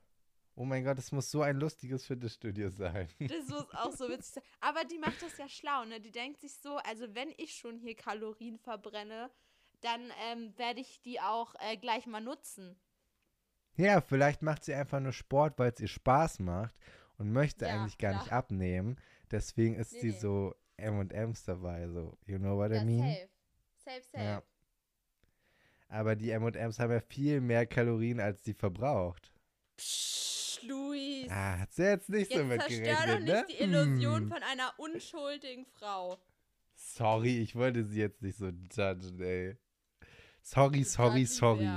[0.57, 3.09] Oh mein Gott, das muss so ein lustiges Fitnessstudio sein.
[3.19, 4.45] Das muss auch so witzig sein.
[4.61, 6.01] Aber die macht das ja schlau, ne?
[6.01, 9.31] Die denkt sich so, also wenn ich schon hier Kalorien verbrenne,
[9.81, 12.77] dann ähm, werde ich die auch äh, gleich mal nutzen.
[13.77, 16.75] Ja, vielleicht macht sie einfach nur Sport, weil es ihr Spaß macht
[17.19, 18.39] und möchte Ja, eigentlich gar nicht klar.
[18.39, 18.97] abnehmen.
[19.33, 20.19] Deswegen ist Nee, sie nee.
[20.19, 22.17] so M&M's dabei, so.
[22.27, 23.01] You know what Ja, I mean?
[23.13, 23.29] safe.
[23.85, 24.25] Safe, safe.
[24.25, 24.43] Ja.
[25.89, 29.33] Aber die M&M's haben ja viel mehr Kalorien, als die verbraucht.
[29.77, 30.24] Psch,
[30.67, 31.29] Luis.
[31.31, 33.47] Ah, hat sie jetzt nicht so Jetzt mit zerstör gerechnet, doch nicht ne?
[33.49, 34.29] die Illusion Hm.
[34.31, 36.19] von einer unschuldigen Frau.
[36.75, 39.57] Sorry, ich wollte sie jetzt nicht so judgen, ey.
[40.43, 41.71] Sorry, sorry, sorry.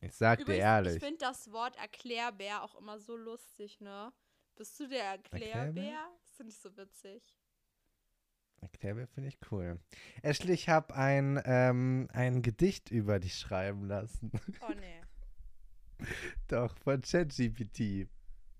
[0.00, 0.94] Ich sag dir Übrigens, ehrlich.
[0.96, 4.12] ich finde das Wort Erklärbär auch immer so lustig, ne?
[4.56, 5.54] Bist du der Erklärbär?
[5.54, 5.98] Erklärbär?
[6.22, 7.22] Das finde ich so witzig.
[8.60, 9.78] Erklärbär finde ich cool.
[10.22, 14.30] Ashley, ich habe ein, ähm, ein Gedicht über dich schreiben lassen.
[14.60, 15.00] Oh nee.
[16.48, 18.08] Doch, von ChatGPT.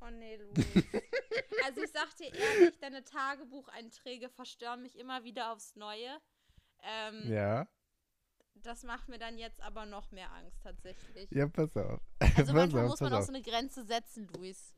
[0.00, 0.66] Oh nee, Luis.
[1.64, 6.18] also ich sag dir ehrlich, deine Tagebucheinträge verstören mich immer wieder aufs Neue.
[6.82, 7.68] Ähm, Ja?
[8.62, 11.30] Das macht mir dann jetzt aber noch mehr Angst tatsächlich.
[11.30, 12.00] Ja, pass auf.
[12.36, 14.74] Also manchmal auf, muss man auch so eine Grenze setzen, Luis.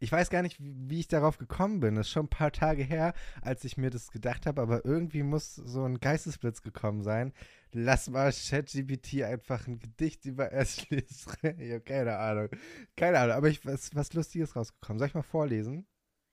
[0.00, 1.94] Ich weiß gar nicht, wie wie ich darauf gekommen bin.
[1.94, 5.22] Das ist schon ein paar Tage her, als ich mir das gedacht habe, aber irgendwie
[5.22, 7.32] muss so ein Geistesblitz gekommen sein.
[7.74, 11.60] Lass mal ChatGPT einfach ein Gedicht über Ashley schreiben.
[11.60, 12.48] Ich habe keine Ahnung.
[12.96, 14.98] Keine Ahnung, aber ich was, was Lustiges rausgekommen.
[14.98, 15.86] Soll ich mal vorlesen?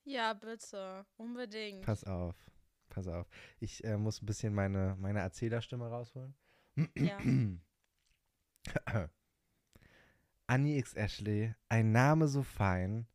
[0.04, 1.06] Ja, bitte.
[1.17, 1.86] Unbedingt.
[1.86, 2.36] Pass auf.
[2.89, 3.28] Pass auf.
[3.60, 6.36] Ich äh, muss ein bisschen meine, meine Erzählerstimme rausholen.
[6.97, 7.19] Ja.
[10.47, 10.93] Annie X.
[10.95, 13.08] Ashley, ein Name so fein,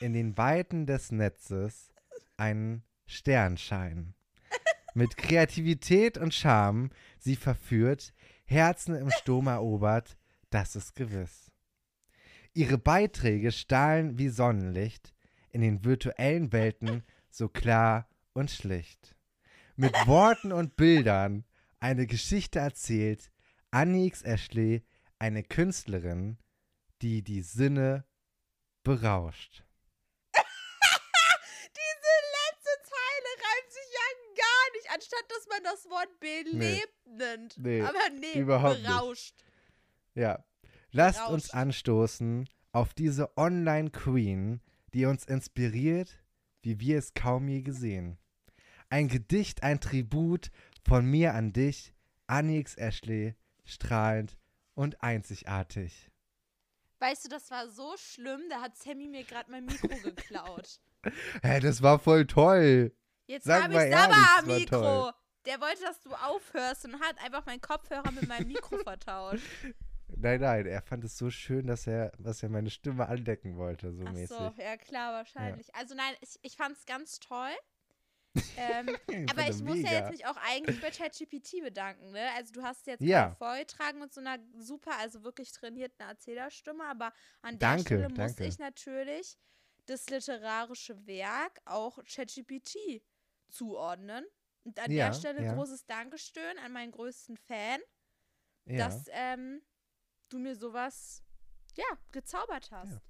[0.00, 1.92] in den Weiten des Netzes
[2.36, 4.14] ein Sternschein.
[4.94, 8.12] Mit Kreativität und Charme sie verführt,
[8.44, 10.16] Herzen im Sturm erobert,
[10.50, 11.52] das ist gewiss.
[12.54, 15.14] Ihre Beiträge strahlen wie Sonnenlicht,
[15.50, 19.14] in den virtuellen Welten so klar und schlicht.
[19.76, 21.44] Mit Worten und Bildern
[21.78, 23.30] eine Geschichte erzählt,
[23.70, 24.22] Annie X.
[24.22, 24.84] Ashley,
[25.18, 26.38] eine Künstlerin,
[27.02, 28.04] die die Sinne
[28.82, 29.64] berauscht.
[30.34, 34.08] Diese letzte Zeile reimt sich ja
[35.18, 37.58] nicht, anstatt dass man das Wort belebt nennt.
[37.58, 38.86] Nee, Aber nee, überhaupt nicht.
[38.88, 39.34] berauscht.
[40.14, 40.44] Ja.
[40.90, 41.54] Lasst uns Berauscht.
[41.54, 44.60] anstoßen auf diese Online-Queen,
[44.94, 46.18] die uns inspiriert,
[46.62, 48.18] wie wir es kaum je gesehen.
[48.90, 50.50] Ein Gedicht, ein Tribut
[50.86, 51.94] von mir an dich,
[52.26, 52.74] Annie X.
[52.76, 54.36] Ashley, strahlend
[54.74, 56.10] und einzigartig.
[57.00, 60.80] Weißt du, das war so schlimm, da hat Sammy mir gerade mein Mikro geklaut.
[61.42, 62.92] Hä, das war voll toll.
[63.28, 64.80] Jetzt habe ich es am Mikro.
[64.80, 65.12] toll.
[65.44, 69.44] Der wollte, dass du aufhörst und hat einfach meinen Kopfhörer mit meinem Mikro vertauscht.
[70.16, 73.92] Nein, nein, er fand es so schön, dass er, dass er meine Stimme andecken wollte,
[73.92, 74.36] so Ach mäßig.
[74.36, 75.74] so, ja klar, wahrscheinlich.
[75.74, 77.50] Also nein, ich, ich fand es ganz toll.
[78.56, 79.90] ähm, Ich aber ich muss ja mega.
[79.98, 82.28] jetzt mich auch eigentlich bei ChatGPT bedanken, ne?
[82.36, 83.34] Also du hast jetzt Ja.
[83.36, 87.12] vorgetragen mit so einer super, also wirklich trainierten Erzählerstimme, aber
[87.42, 88.44] an der Danke, Stelle muss danke.
[88.46, 89.36] ich natürlich
[89.86, 93.02] das literarische Werk auch ChatGPT
[93.48, 94.24] zuordnen.
[94.64, 95.54] Und an Ja, der Stelle ja.
[95.54, 97.80] großes Dankeschön an meinen größten Fan,
[98.66, 98.86] Ja.
[98.88, 99.62] dass ähm,
[100.28, 101.22] du mir sowas,
[101.76, 103.00] ja, gezaubert hast.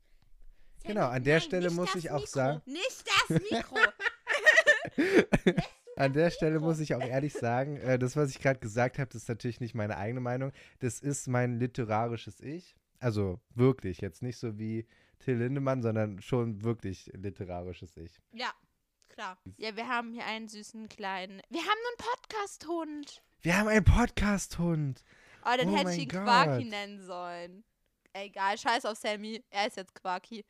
[0.85, 3.77] Genau, an der nein, Stelle muss ich auch Mikro, sagen- Nicht das Mikro!
[5.97, 9.09] An der Stelle muss ich auch ehrlich sagen, äh, das, was ich gerade gesagt habe,
[9.13, 10.53] das ist natürlich nicht meine eigene Meinung.
[10.79, 12.77] Das ist mein literarisches Ich.
[13.01, 14.87] Also wirklich, jetzt nicht so wie
[15.19, 18.21] Till Lindemann, sondern schon wirklich literarisches Ich.
[18.33, 18.53] ja,
[19.19, 19.37] klar.
[19.57, 21.43] Ja, wir haben hier einen süßen kleinen.
[21.51, 23.23] Wir haben einen Podcast-Hund.
[23.41, 25.03] Wir haben einen Podcast-Hund.
[25.45, 26.23] Oh, den Oh hätte ich ihn Gott.
[26.23, 27.65] Quarky nennen sollen.
[28.13, 29.45] Egal, scheiß auf Sammy.
[29.51, 30.45] Er ist jetzt Quarky.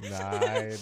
[0.00, 0.78] Nein,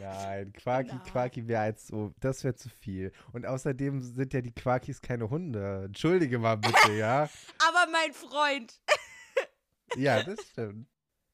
[0.00, 0.52] nein.
[0.52, 1.02] Quarky, Nein.
[1.04, 3.12] Quarky wäre jetzt so, das wäre zu viel.
[3.32, 5.84] Und außerdem sind ja die Quarkys keine Hunde.
[5.84, 7.28] Entschuldige mal bitte, ja?
[7.68, 8.80] Aber mein Freund.
[9.96, 10.86] Ja, das stimmt.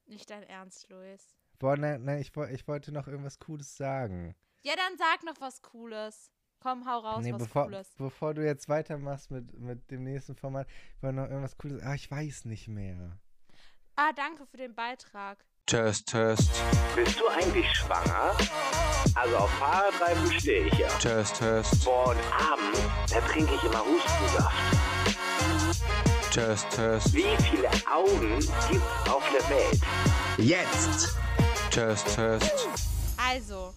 [0.07, 1.37] Nicht dein Ernst, Luis.
[1.59, 4.35] Boah, nein, nein, ich, ich wollte noch irgendwas Cooles sagen.
[4.67, 6.33] Ja, dann sag noch was Cooles.
[6.59, 7.89] Komm, hau raus, nee, was bevor, Cooles.
[7.99, 11.81] bevor du jetzt weitermachst mit, mit dem nächsten Format, ich wollte noch irgendwas Cooles.
[11.85, 13.17] Ah, ich weiß nicht mehr.
[13.95, 15.45] Ah, danke für den Beitrag.
[15.67, 16.51] Test, Test,
[16.97, 18.37] Bist du eigentlich schwanger?
[19.15, 20.89] Also auf Fahrradreifen stehe ich ja.
[20.99, 22.81] Test, Test, Boah, und abends,
[23.13, 24.57] da trinke ich immer Hustensaft.
[26.33, 29.81] Test, Test, Wie viele Augen gibt's auf der Welt?
[30.39, 31.17] Jetzt!
[31.71, 32.69] Test, Test,
[33.17, 33.73] Also,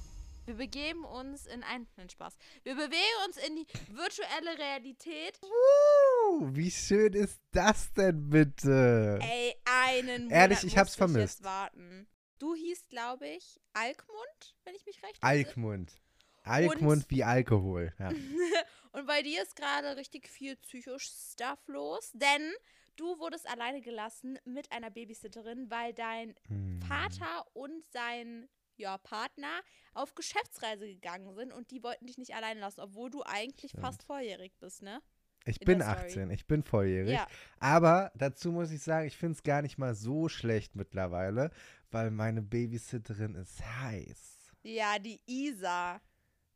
[0.50, 1.86] wir begeben uns in ein.
[1.96, 2.36] Nein, Spaß.
[2.64, 5.40] Wir bewegen uns in die virtuelle Realität.
[5.44, 9.20] Uh, wie schön ist das denn bitte?
[9.22, 11.40] Ey, einen Monat Ehrlich, ich hab's vermisst.
[11.40, 12.08] Jetzt warten.
[12.40, 15.46] Du hießt, glaube ich, Alkmund, wenn ich mich recht entsinne.
[15.46, 16.02] Alkmund.
[16.42, 17.94] Alkmund wie Alkohol.
[18.00, 18.10] Ja.
[18.92, 22.54] Und bei dir ist gerade richtig viel Psycho-Stuff los, denn
[22.96, 26.82] du wurdest alleine gelassen mit einer Babysitterin, weil dein Hm.
[26.88, 28.50] Vater und sein
[28.80, 29.62] ja, Partner
[29.94, 33.86] auf Geschäftsreise gegangen sind und die wollten dich nicht allein lassen, obwohl du eigentlich Stimmt.
[33.86, 35.02] fast volljährig bist, ne?
[35.46, 36.06] Ich in bin der Story.
[36.08, 37.14] 18, ich bin volljährig.
[37.14, 37.28] Ja.
[37.60, 41.52] Aber dazu muss ich sagen, ich finde es gar nicht mal so schlecht mittlerweile,
[41.92, 44.52] weil meine Babysitterin ist heiß.
[44.64, 46.02] Ja, die Isa.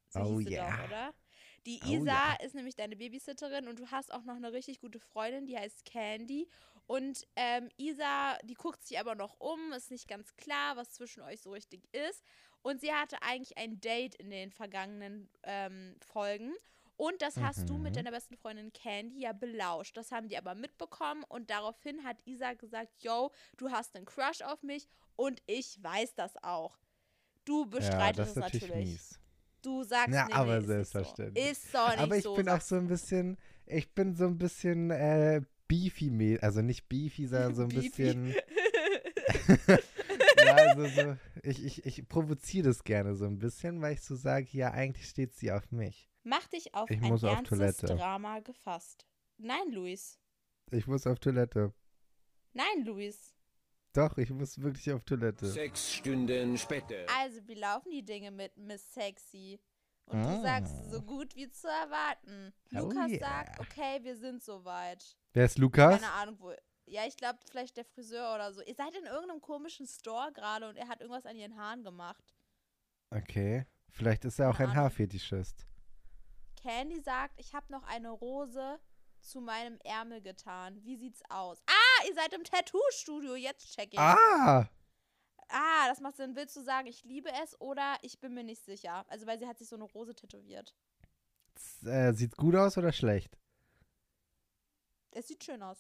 [0.10, 0.78] So Oh ja.
[0.78, 1.14] doch, oder?
[1.66, 2.38] Die Oh Isa ja.
[2.44, 5.86] ist nämlich deine Babysitterin und du hast auch noch eine richtig gute Freundin, die heißt
[5.86, 6.50] Candy.
[6.88, 11.22] Und ähm, Isa, die guckt sich aber noch um, ist nicht ganz klar, was zwischen
[11.24, 12.24] euch so richtig ist.
[12.62, 16.54] Und sie hatte eigentlich ein Date in den vergangenen ähm, Folgen.
[16.96, 17.98] Und das hast du mit Mhm.
[17.98, 19.98] deiner besten Freundin Candy ja belauscht.
[19.98, 24.42] Das haben die aber mitbekommen und daraufhin hat Isa gesagt, yo, du hast einen Crush
[24.42, 26.78] auf mich und ich weiß das auch.
[27.46, 28.74] Du Ja, bestreitest das es ist natürlich natürlich.
[28.74, 29.20] mies.
[29.62, 31.54] Du sagst, Ja, nee, aber nee, ist selbstverständlich.
[31.60, 31.62] So.
[31.64, 32.34] Ist doch nicht Aber ich so.
[32.34, 37.28] bin auch so ein bisschen, ich bin so ein bisschen äh, beefy, also nicht beefy,
[37.28, 37.90] sondern so ein Beefy.
[37.90, 38.36] bisschen.
[40.38, 44.16] ja, also so, ich, ich, ich provoziere das gerne so ein bisschen, weil ich so
[44.16, 46.10] sage, ja, eigentlich steht sie auf mich.
[46.24, 47.86] Mach dich auf Ich ein muss auf ernstes Toilette.
[47.88, 49.06] Drama gefasst.
[49.38, 50.20] Nein, Luis.
[50.72, 51.74] Ich muss auf Toilette.
[52.54, 53.34] Nein, Luis.
[53.94, 55.48] Doch, ich muss wirklich auf Toilette.
[55.48, 57.06] Sechs Stunden später.
[57.20, 59.60] Also, wie laufen die Dinge mit Miss Sexy?
[60.06, 60.42] Und du Ah.
[60.42, 62.54] sagst, so gut wie zu erwarten.
[62.76, 63.20] Oh Lukas yeah.
[63.20, 65.16] sagt, okay, wir sind soweit.
[65.34, 66.00] Wer ist Lukas?
[66.02, 66.54] Keine Ahnung, wo.
[66.86, 68.62] Ja, ich glaube, vielleicht der Friseur oder so.
[68.62, 72.24] Ihr seid in irgendeinem komischen Store gerade und er hat irgendwas an ihren Haaren gemacht.
[73.10, 73.66] Okay.
[73.90, 74.84] Vielleicht ist er auch Keine ein Ahnung.
[74.86, 75.66] Haarfetischist.
[76.62, 78.80] Candy sagt, ich habe noch eine Rose
[79.22, 80.84] zu meinem Ärmel getan.
[80.84, 81.62] Wie sieht's aus?
[81.68, 83.36] Ah, ihr seid im Tattoo-Studio.
[83.36, 84.00] Jetzt check ich.
[84.00, 84.70] Ah!
[85.50, 86.36] Ah, das macht Sinn.
[86.36, 89.06] Willst du sagen, ich liebe es oder ich bin mir nicht sicher?
[89.10, 90.74] Also, weil sie hat sich so eine Rose tätowiert.
[91.56, 93.38] Z- Äh, sieht gut aus oder schlecht?
[95.16, 95.78] Es sieht schön aus.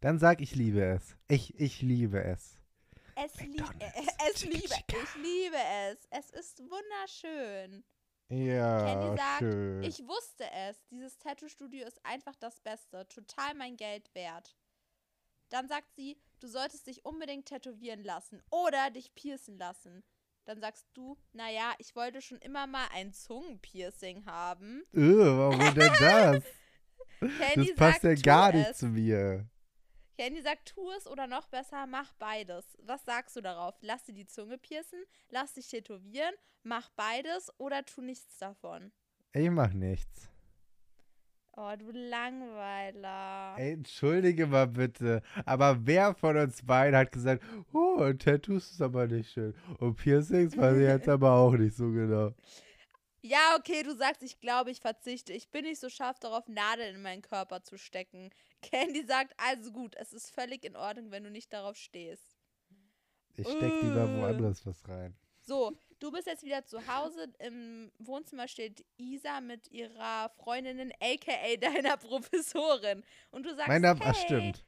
[0.00, 1.16] Dann sag ich liebe es.
[1.28, 2.58] Ich, ich liebe es.
[3.14, 3.90] Es, lieb, äh,
[4.32, 5.56] es liebe, ich liebe
[5.90, 6.06] es.
[6.10, 7.84] Es ist wunderschön.
[8.30, 9.82] Ja, Candy sagt, schön.
[9.82, 10.86] Ich wusste es.
[10.86, 13.06] Dieses Tattoo-Studio ist einfach das Beste.
[13.08, 14.56] Total mein Geld wert.
[15.50, 20.04] Dann sagt sie, du solltest dich unbedingt tätowieren lassen oder dich piercen lassen.
[20.44, 24.84] Dann sagst du, naja, ich wollte schon immer mal ein Zungenpiercing haben.
[24.94, 26.44] Öh, warum denn das?
[27.20, 28.78] Candy das passt sagt, ja gar nicht es.
[28.78, 29.48] zu mir.
[30.18, 32.76] Candy sagt, tu es oder noch besser, mach beides.
[32.82, 33.74] Was sagst du darauf?
[33.80, 38.92] Lass dir die Zunge piercen, lass dich tätowieren, mach beides oder tu nichts davon.
[39.32, 40.28] Ich mach nichts.
[41.56, 43.54] Oh, du Langweiler.
[43.58, 49.06] Ey, entschuldige mal bitte, aber wer von uns beiden hat gesagt, oh, Tattoos ist aber
[49.06, 49.54] nicht schön.
[49.78, 52.32] Und Piercings weiß ich jetzt aber auch nicht so genau.
[53.22, 55.32] Ja, okay, du sagst, ich glaube, ich verzichte.
[55.32, 58.30] Ich bin nicht so scharf darauf, Nadeln in meinen Körper zu stecken.
[58.62, 62.36] Candy sagt, also gut, es ist völlig in Ordnung, wenn du nicht darauf stehst.
[63.36, 64.20] Ich steck lieber Äh.
[64.20, 65.14] woanders was rein.
[65.42, 67.32] So, du bist jetzt wieder zu Hause.
[67.38, 73.02] Im Wohnzimmer steht Isa mit ihrer Freundin, aka deiner Professorin.
[73.30, 74.08] Und du sagst, Mein Name, hey.
[74.10, 74.64] ach stimmt.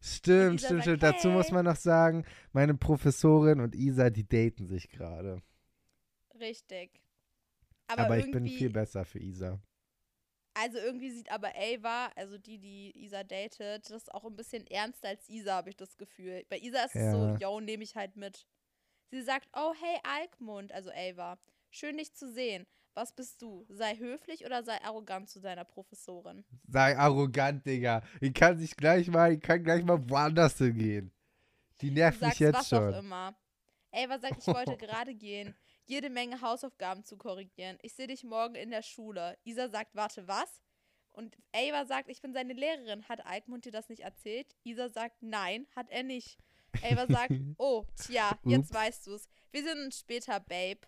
[0.00, 1.02] Stimmt, stimmt, stimmt.
[1.02, 1.54] Dazu muss hey.
[1.54, 5.42] man noch sagen, meine Professorin und Isa, die daten sich gerade.
[6.38, 7.00] Richtig.
[7.94, 9.60] Aber, Aber, ich bin viel besser für Isa.
[10.56, 15.08] Also irgendwie sieht aber Ava, also die, die Isa datet, das auch ein bisschen ernster
[15.08, 16.44] als Isa, habe ich das Gefühl.
[16.48, 17.36] Bei Isa ist es so, Ja.
[17.38, 18.46] yo, nehme ich halt mit.
[19.10, 21.38] Sie sagt, oh, hey, Alkmund, also Ava,
[21.70, 22.66] schön dich zu sehen.
[22.94, 23.66] Was bist du?
[23.68, 26.44] Sei höflich oder sei arrogant zu deiner Professorin?
[26.68, 28.04] Sei arrogant, Digga.
[28.20, 31.10] Ich kann sich gleich mal, ich kann gleich mal woanders hingehen.
[31.80, 32.94] Die nervt mich jetzt was schon.
[32.94, 33.34] auch immer.
[33.90, 35.56] Ava sagt, ich wollte gerade gehen.
[35.86, 37.78] Jede Menge Hausaufgaben zu korrigieren.
[37.82, 39.36] Ich sehe dich morgen in der Schule.
[39.44, 40.62] Isa sagt, warte, was?
[41.10, 43.08] Und Ava sagt, ich bin seine Lehrerin.
[43.08, 44.56] Hat Alkmund dir das nicht erzählt?
[44.64, 46.38] Isa sagt, nein, hat er nicht.
[46.82, 48.74] Ava sagt, oh, tja, jetzt Ups.
[48.74, 49.28] weißt du's.
[49.52, 50.80] Wir sehen uns später, Babe.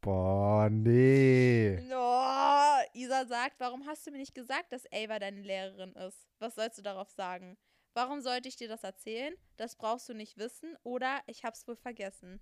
[0.00, 1.78] Boah, nee.
[1.92, 6.28] Oh, Isa sagt, warum hast du mir nicht gesagt, dass Ava deine Lehrerin ist?
[6.38, 7.58] Was sollst du darauf sagen?
[7.92, 9.34] Warum sollte ich dir das erzählen?
[9.56, 12.40] Das brauchst du nicht wissen oder ich hab's wohl vergessen.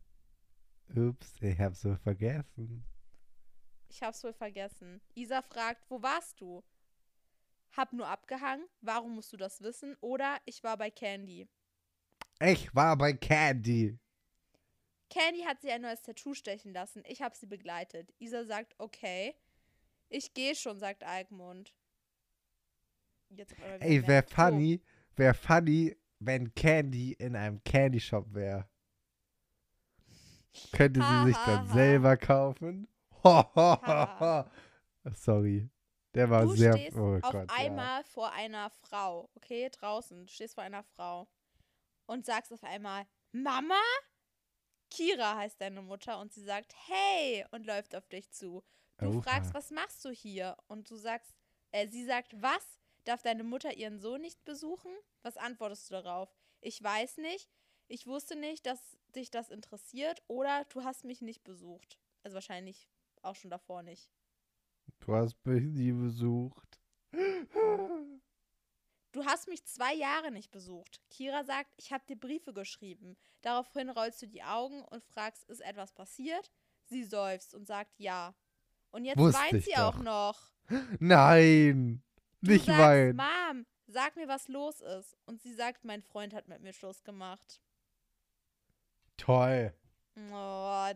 [0.95, 2.85] Ups, ich hab's so vergessen.
[3.89, 5.01] Ich hab's wohl vergessen.
[5.15, 6.63] Isa fragt, wo warst du?
[7.77, 8.67] Hab nur abgehangen.
[8.81, 9.97] Warum musst du das wissen?
[10.01, 11.49] Oder ich war bei Candy.
[12.41, 13.99] Ich war bei Candy.
[15.11, 17.03] Candy hat sie ein neues Tattoo stechen lassen.
[17.07, 18.13] Ich habe sie begleitet.
[18.19, 19.35] Isa sagt, okay.
[20.09, 21.75] Ich gehe schon, sagt Alkmund.
[23.31, 24.81] Jetzt Ey, wär merkt, oh, funny,
[25.17, 28.69] wär funny, wenn Candy in einem Candy Shop wäre.
[30.73, 32.89] Könnte sie sich dann selber kaufen?
[35.15, 35.69] Sorry.
[36.15, 36.73] Der war Du sehr.
[36.77, 37.57] stehst oh auf Gott, ja.
[37.57, 40.27] einmal vor einer Frau, okay, draußen.
[40.27, 41.27] Du stehst vor einer Frau
[42.07, 43.81] und sagst auf einmal, Mama?
[44.91, 48.63] Kira heißt deine Mutter und sie sagt, hey, und läuft auf dich zu.
[48.99, 49.23] Du Oha.
[49.23, 50.57] fragst, was machst du hier?
[50.69, 51.35] Und du sagst,
[51.73, 52.79] äh, sie sagt, was?
[53.05, 54.93] Darf deine Mutter ihren Sohn nicht besuchen?
[55.23, 56.33] Was antwortest du darauf?
[56.61, 57.51] Ich weiß nicht.
[57.89, 58.81] Ich wusste nicht, dass
[59.15, 61.99] dich das interessiert oder du hast mich nicht besucht.
[62.23, 62.89] Also wahrscheinlich
[63.23, 64.11] auch schon davor nicht.
[65.01, 66.81] Du hast mich nie besucht.
[69.13, 71.01] Du hast mich zwei Jahre nicht besucht.
[71.11, 73.17] Kira sagt, ich habe dir Briefe geschrieben.
[73.43, 76.51] Daraufhin rollst du die Augen und fragst, ist etwas passiert?
[76.87, 78.35] Sie seufzt und sagt ja.
[78.91, 79.95] Und jetzt Wusste weint sie doch.
[79.97, 80.53] auch noch.
[80.99, 82.03] Nein,
[82.41, 83.17] Du nicht sagst, weinen.
[83.17, 85.17] Mom, sag mir, was los ist.
[85.27, 87.61] Und sie sagt, mein Freund hat mit mir Schluss gemacht.
[89.17, 89.73] Toll.
[90.33, 90.91] Oh,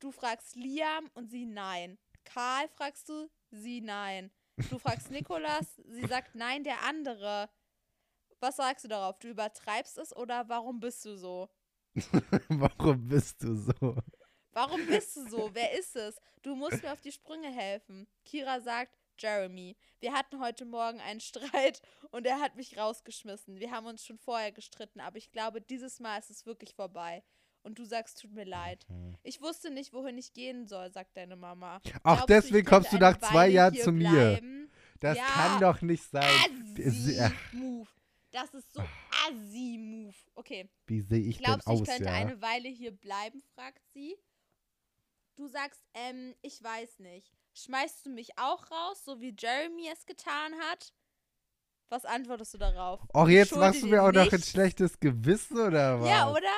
[0.00, 1.98] du fragst Liam und sie nein.
[2.24, 4.30] Karl fragst du, sie nein.
[4.70, 7.50] Du fragst Nikolas, sie sagt nein, der andere.
[8.40, 9.18] Was sagst du darauf?
[9.18, 11.48] Du übertreibst es oder warum bist du so?
[12.48, 13.96] Warum bist du so?
[14.52, 15.50] Warum bist du so?
[15.52, 16.16] Wer ist es?
[16.42, 18.08] Du musst mir auf die Sprünge helfen.
[18.24, 23.60] Kira sagt, Jeremy, wir hatten heute Morgen einen Streit und er hat mich rausgeschmissen.
[23.60, 27.22] Wir haben uns schon vorher gestritten, aber ich glaube, dieses Mal ist es wirklich vorbei.
[27.64, 28.86] Und du sagst, tut mir leid.
[29.22, 31.80] Ich wusste nicht, wohin ich gehen soll, sagt deine Mama.
[31.82, 34.10] Ach, Glaubst du, ich deswegen könnte kommst du nach zwei Weile Jahren zu mir.
[34.10, 34.70] bleiben?
[35.00, 35.24] Das Ja.
[35.24, 36.22] kann doch nicht sein.
[36.78, 37.88] Assi-Move.
[38.32, 38.82] Das ist so
[39.26, 40.14] Assi-Move.
[40.34, 40.68] Okay.
[40.86, 42.12] Wie sehe ich Glaubst du, denn ich aus, könnte ja?
[42.14, 44.14] eine Weile hier bleiben, fragt sie.
[45.36, 47.32] Du sagst, ähm, ich weiß nicht.
[47.54, 50.92] Schmeißt du mich auch raus, so wie Jeremy es getan hat?
[51.88, 53.00] Was antwortest du darauf?
[53.14, 56.08] Och, Ich jetzt machst du mir auch noch ein schlechtes Gewissen, oder was?
[56.08, 56.52] Ja, oder?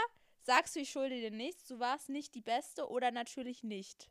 [0.46, 4.09] Sagst du, ich schulde dir nichts, du warst nicht die Beste oder natürlich nicht?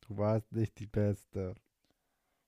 [0.00, 1.54] Du warst nicht die Beste.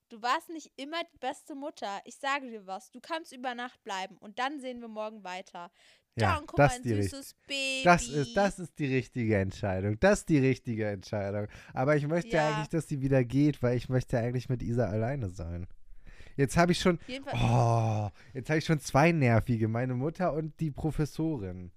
[0.08, 2.00] Du warst nicht immer die beste Mutter.
[2.06, 5.70] Ich sage dir was, du kannst über Nacht bleiben und dann sehen wir morgen weiter.
[6.18, 7.82] Ja, Danke, das mein ist die richt- süßes Baby.
[7.84, 10.00] Das ist, das ist die richtige Entscheidung.
[10.00, 11.46] Das ist die richtige Entscheidung.
[11.72, 12.48] Aber ich möchte Ja.
[12.48, 15.68] eigentlich, dass sie wieder geht, weil ich möchte eigentlich mit Isa alleine sein.
[16.36, 16.98] Jetzt habe ich schon,
[17.32, 21.72] oh, jetzt habe ich schon zwei nervige, meine Mutter und die Professorin.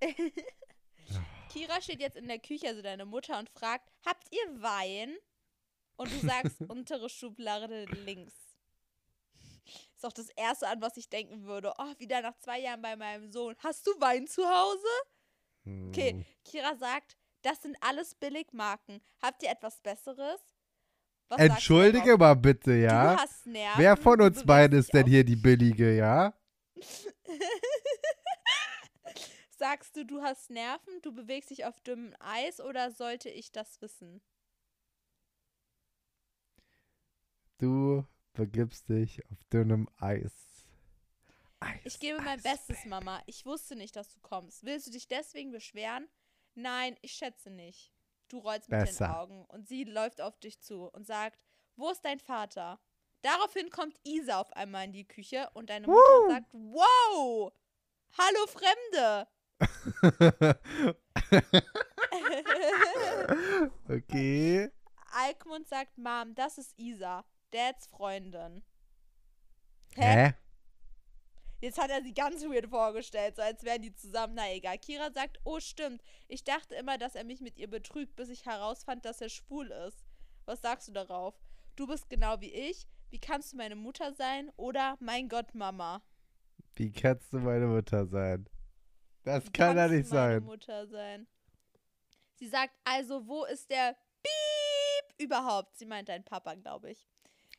[1.50, 5.16] Kira steht jetzt in der Küche, also deine Mutter, und fragt, habt ihr Wein?
[5.96, 8.34] Und du sagst, untere Schublade links.
[9.94, 11.74] Ist auch das Erste, an was ich denken würde.
[11.78, 13.54] Oh, wieder nach zwei Jahren bei meinem Sohn.
[13.58, 15.88] Hast du Wein zu Hause?
[15.88, 16.24] Okay, Hm.
[16.44, 19.02] Kira sagt, das sind alles Billigmarken.
[19.20, 20.40] Habt ihr etwas Besseres?
[21.30, 23.14] Was Entschuldige mal bitte, ja?
[23.14, 23.80] Du hast Nerven.
[23.80, 26.34] Wer von uns beiden ist denn hier die billige, ja?
[29.56, 33.80] Sagst du, du hast Nerven, du bewegst dich auf dünnem Eis oder sollte ich das
[33.80, 34.20] wissen?
[37.58, 40.66] Du begibst dich auf dünnem Eis.
[41.60, 42.88] Eis Ich gebe mein Eis, Bestes, Baby.
[42.88, 43.22] Mama.
[43.26, 44.64] Ich wusste nicht, dass du kommst.
[44.64, 46.08] Willst du dich deswegen beschweren?
[46.56, 47.92] Nein, ich schätze nicht.
[48.30, 49.20] Du rollst mit den Besser.
[49.20, 52.78] Augen und sie läuft auf dich zu und sagt, wo ist dein Vater?
[53.22, 57.52] Daraufhin kommt Isa auf einmal in die Küche und deine Mutter sagt, wow,
[58.16, 59.26] hallo Fremde.
[63.88, 64.70] okay.
[65.12, 68.62] Alkmund sagt, Mom, das ist Isa, Dads Freundin.
[69.96, 70.34] Hä?
[71.60, 74.34] Jetzt hat er sie ganz weird vorgestellt, so als wären die zusammen.
[74.34, 74.78] Na egal.
[74.78, 78.46] Kira sagt, oh stimmt, ich dachte immer, dass er mich mit ihr betrügt, bis ich
[78.46, 80.04] herausfand, dass er schwul ist.
[80.46, 81.38] Was sagst du darauf?
[81.76, 82.86] Du bist genau wie ich.
[83.10, 84.50] Wie kannst du meine Mutter sein?
[84.56, 86.02] Oder mein Gott, Mama.
[86.76, 88.48] Wie kannst du meine Mutter sein?
[89.24, 90.42] Das Wie kann kannst nicht du meine sein.
[90.44, 91.26] Mutter sein.
[92.36, 95.76] Sie sagt also, wo ist der Piep überhaupt?
[95.76, 97.06] Sie meint dein Papa, glaube ich.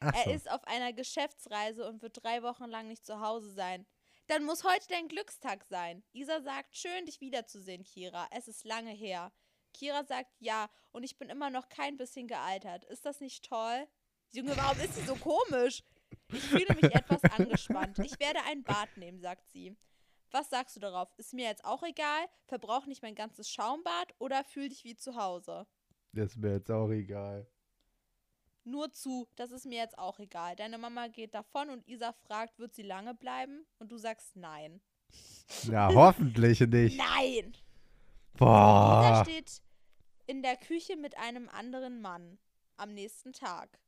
[0.02, 0.32] Er so.
[0.32, 3.86] ist auf einer Geschäftsreise und wird drei Wochen lang nicht zu Hause sein.
[4.28, 6.04] Dann muss heute dein Glückstag sein.
[6.12, 8.28] Isa sagt, schön, dich wiederzusehen, Kira.
[8.32, 9.32] Es ist lange her.
[9.74, 12.86] Kira sagt, ja, und ich bin immer noch kein bisschen gealtert.
[12.86, 13.88] Ist das nicht toll?
[14.32, 15.84] Junge, warum ist sie so komisch?
[16.32, 18.00] Ich fühle mich etwas angespannt.
[18.00, 19.76] Ich werde ein Bad nehmen, sagt sie.
[20.32, 21.10] Was sagst du darauf?
[21.18, 22.26] Ist mir jetzt auch egal?
[22.46, 25.68] Verbrauch nicht mein ganzes Schaumbad oder fühl dich wie zu Hause?
[26.14, 27.48] Das ist mir jetzt auch egal.
[28.64, 30.56] Nur zu, das ist mir jetzt auch egal.
[30.56, 33.66] Deine Mama geht davon und Isa fragt, wird sie lange bleiben?
[33.80, 34.82] Und du sagst nein.
[35.68, 36.98] Na, hoffentlich nicht.
[36.98, 37.54] Nein!
[37.54, 39.24] Isa Boah.
[39.26, 39.62] steht
[40.28, 42.38] in der Küche mit einem anderen Mann
[42.78, 43.80] am nächsten Tag.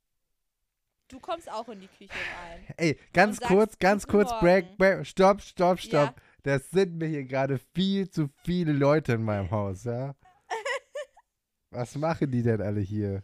[1.08, 2.64] Du kommst auch in die Küche rein.
[2.76, 6.16] Ey, ganz kurz, ganz "Guten kurz, break, Morgen." break, stopp, stopp, stopp.
[6.16, 6.22] Ja.
[6.42, 10.14] Das sind mir hier gerade viel zu viele Leute in meinem Haus, ja?
[11.70, 13.22] Was machen die denn alle hier?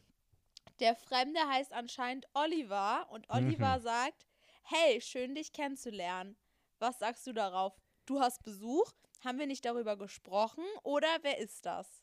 [0.81, 3.83] Der Fremde heißt anscheinend Oliver und Oliver Mhm.
[3.83, 4.27] sagt,
[4.63, 6.37] hey, schön dich kennenzulernen.
[6.79, 7.75] Was sagst du darauf?
[8.07, 8.91] Du hast Besuch?
[9.23, 12.03] Haben wir nicht darüber gesprochen oder wer ist das?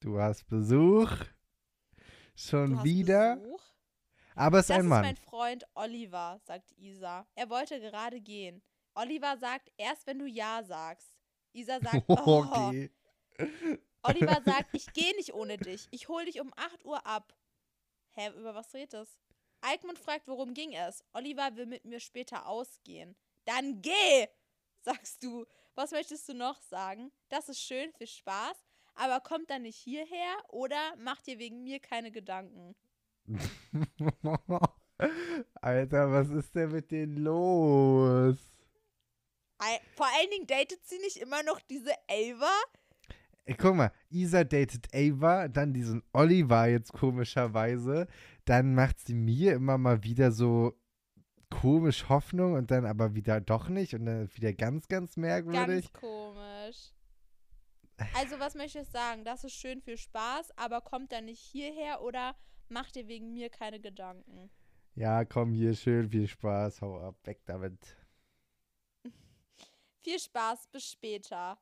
[0.00, 1.10] Du hast Besuch.
[2.36, 3.36] Schon Du hast wieder.
[3.36, 3.62] Besuch?
[4.36, 5.02] Aber es ist Das ein ist Mann.
[5.02, 7.26] mein Freund Oliver, sagt Isa.
[7.34, 8.62] Er wollte gerade gehen.
[8.94, 11.18] Oliver sagt, erst wenn du Ja sagst.
[11.52, 12.44] Isa sagt, oh.
[12.46, 12.90] okay.
[14.04, 15.88] Oliver sagt, ich gehe nicht ohne dich.
[15.90, 17.34] Ich hol dich um 8 Uhr ab.
[18.12, 19.18] Hä, über was redet es?
[19.60, 21.04] Alkmund fragt, worum ging es.
[21.12, 23.16] Oliver will mit mir später ausgehen.
[23.44, 24.28] Dann geh,
[24.80, 25.46] sagst du.
[25.74, 27.10] Was möchtest du noch sagen?
[27.30, 28.56] Das ist schön, viel Spaß.
[28.94, 32.74] Aber kommt dann nicht hierher oder macht dir wegen mir keine Gedanken?
[35.54, 38.36] Alter, was ist denn mit denen los?
[39.94, 42.52] Vor allen Dingen datet sie nicht immer noch diese Ava?
[43.44, 48.06] Ey, guck mal, Isa datet Ava, dann diesen Oliver jetzt komischerweise.
[48.44, 50.78] Dann macht sie mir immer mal wieder so
[51.50, 55.92] komisch Hoffnung und dann aber wieder doch nicht und dann wieder ganz, ganz merkwürdig.
[55.92, 56.92] Ganz komisch.
[58.14, 59.24] Also, was möchtest du sagen?
[59.24, 62.34] Das ist schön viel Spaß, aber kommt dann nicht hierher oder
[62.68, 64.50] macht dir wegen mir keine Gedanken?
[64.94, 67.96] Ja, komm hier, schön viel Spaß, hau ab, weg damit.
[70.02, 71.58] Viel Spaß, bis später.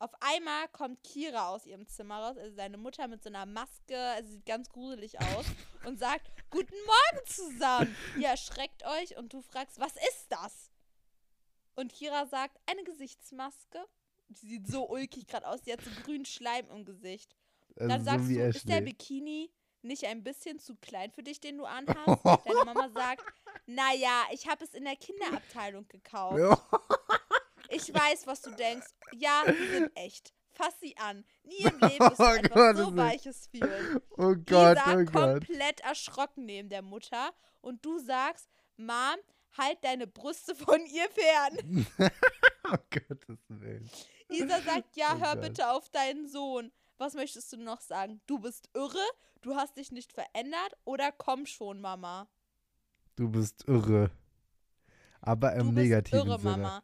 [0.00, 3.98] Auf einmal kommt Kira aus ihrem Zimmer raus, also seine Mutter mit so einer Maske,
[3.98, 5.46] also sieht ganz gruselig aus,
[5.84, 7.96] und sagt: Guten Morgen zusammen.
[8.16, 10.70] Ihr erschreckt euch und du fragst: Was ist das?
[11.74, 13.84] Und Kira sagt: Eine Gesichtsmaske.
[14.28, 17.34] Die sieht so ulkig gerade aus, die hat so grünen Schleim im Gesicht.
[17.76, 18.82] Also Dann sagst so du, ist der.
[18.82, 19.50] Bikini
[19.82, 22.24] nicht ein bisschen zu klein für dich, den du anhast?
[22.24, 23.24] Deine Mama sagt,
[23.66, 26.36] naja, ich habe es in der Kinderabteilung gekauft.
[27.68, 28.86] Ich weiß, was du denkst.
[29.14, 30.32] Ja, die sind echt.
[30.52, 31.24] Fass sie an.
[31.44, 34.00] Nie im Leben wirst du Oh etwas Gott, so ist- Weiches fühlen.
[34.16, 35.12] Oh Gott, Isa oh Gott.
[35.46, 39.16] komplett erschrocken neben der Mutter und du sagst, Mom,
[39.56, 41.86] halt deine Brüste von ihr fern.
[42.72, 43.90] oh Gottes Willen.
[44.30, 45.40] Isa sagt, ja, Oh hör Gott.
[45.42, 46.72] bitte auf deinen Sohn.
[46.96, 48.20] Was möchtest du noch sagen?
[48.26, 48.98] Du bist irre,
[49.42, 52.28] du hast dich nicht verändert oder komm schon, Mama.
[53.16, 54.10] Du bist irre.
[55.20, 56.50] Aber im du bist negativen irre, Sinne.
[56.56, 56.82] Mama.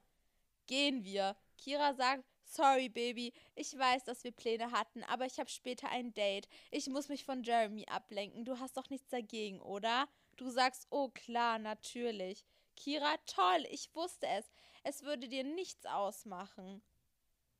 [0.67, 1.37] Gehen wir.
[1.59, 6.15] Kira sagt, sorry, Baby, ich weiß, dass wir Pläne hatten, aber ich habe später ein
[6.15, 6.49] Date.
[6.71, 8.45] Ich muss mich von Jeremy ablenken.
[8.45, 10.09] Du hast doch nichts dagegen, oder?
[10.37, 12.45] Du sagst, oh klar, natürlich.
[12.77, 14.51] Kira, toll, ich wusste es.
[14.83, 16.83] Es würde dir nichts ausmachen.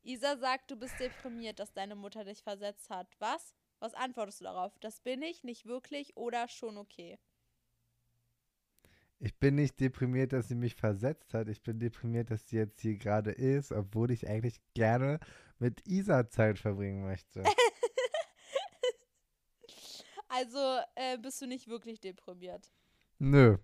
[0.03, 3.09] Isa sagt, du bist deprimiert, dass deine Mutter dich versetzt hat.
[3.19, 3.55] Was?
[3.79, 4.79] Was antwortest du darauf?
[4.81, 7.19] Das bin ich, nicht wirklich oder schon okay?
[9.25, 11.49] Ich bin nicht deprimiert, dass sie mich versetzt hat.
[11.49, 15.19] Ich bin deprimiert, dass sie jetzt hier gerade ist, obwohl ich eigentlich gerne
[15.59, 17.43] mit Isa Zeit verbringen möchte.
[20.29, 22.73] Also äh, bist du nicht wirklich deprimiert.
[23.21, 23.57] Nö.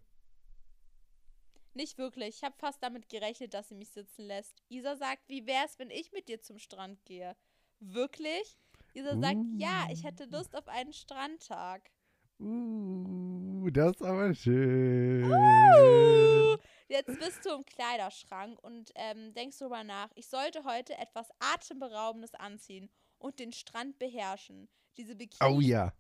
[1.74, 2.36] Nicht wirklich.
[2.36, 4.62] Ich habe fast damit gerechnet, dass sie mich sitzen lässt.
[4.68, 7.34] Isa sagt, wie wär's, wenn ich mit dir zum Strand gehe?
[7.80, 8.56] Wirklich?
[8.94, 11.90] Isa sagt, ja, ich hätte Lust auf einen Strandtag.
[12.38, 13.29] Uh,
[13.68, 15.24] das ist aber schön.
[15.24, 16.56] Uh,
[16.88, 20.10] jetzt bist du im Kleiderschrank und ähm, denkst drüber nach.
[20.14, 22.88] Ich sollte heute etwas Atemberaubendes anziehen
[23.18, 24.68] und den Strand beherrschen.
[24.96, 25.92] Diese Bikinis, Oh ja.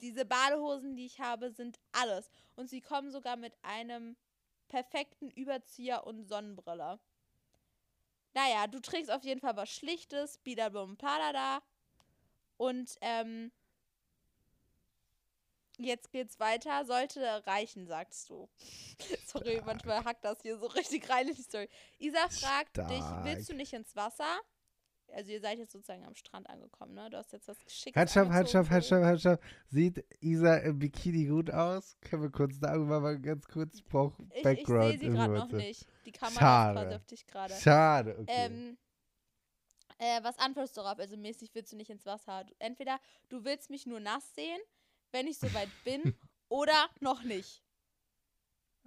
[0.00, 2.28] diese Badehosen, die ich habe, sind alles.
[2.54, 4.16] Und sie kommen sogar mit einem
[4.68, 6.98] perfekten Überzieher und Sonnenbrille.
[8.34, 11.62] Naja, du trägst auf jeden Fall was Schlichtes, Bidabum Padada.
[12.58, 13.50] Und ähm,
[15.78, 16.84] jetzt geht's weiter.
[16.84, 18.48] Sollte reichen, sagst du.
[19.26, 21.68] Sorry, manchmal hackt das hier so richtig rein in die Story.
[21.98, 23.46] Isa fragt dich, willst Stark.
[23.48, 24.40] du nicht ins Wasser?
[25.12, 27.08] Also ihr seid jetzt sozusagen am Strand angekommen, ne?
[27.10, 27.96] Du hast jetzt was geschickt.
[27.96, 28.48] Halt, stopp, halt,
[29.20, 29.40] stopp.
[29.68, 31.96] Sieht Isa im Bikini gut aus?
[32.00, 33.76] Können wir kurz darüber mal ganz kurz?
[33.76, 34.90] Ich brauche Ich, ich Background.
[34.90, 35.86] sehe sie gerade noch nicht.
[36.04, 36.80] Die Kamera Schade.
[36.80, 37.54] versäuft dich gerade.
[37.54, 38.26] Schade, okay.
[38.28, 38.78] Ähm,
[39.98, 40.98] äh, was antwortest du darauf?
[40.98, 42.44] Also mäßig willst du nicht ins Wasser.
[42.58, 42.98] Entweder
[43.28, 44.60] du willst mich nur nass sehen,
[45.12, 46.14] wenn ich soweit bin,
[46.48, 47.62] oder noch nicht.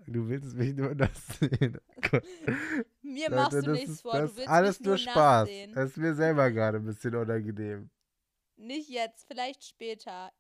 [0.08, 1.80] du willst mich nur das sehen.
[3.02, 4.14] Mir Leute, machst du nichts ist, vor.
[4.14, 5.48] Das Du willst alles mich nur nur Spaß.
[5.48, 5.74] sehen.
[5.74, 7.90] Das ist mir selber gerade ein bisschen unangenehm.
[8.56, 10.32] Nicht jetzt, vielleicht später.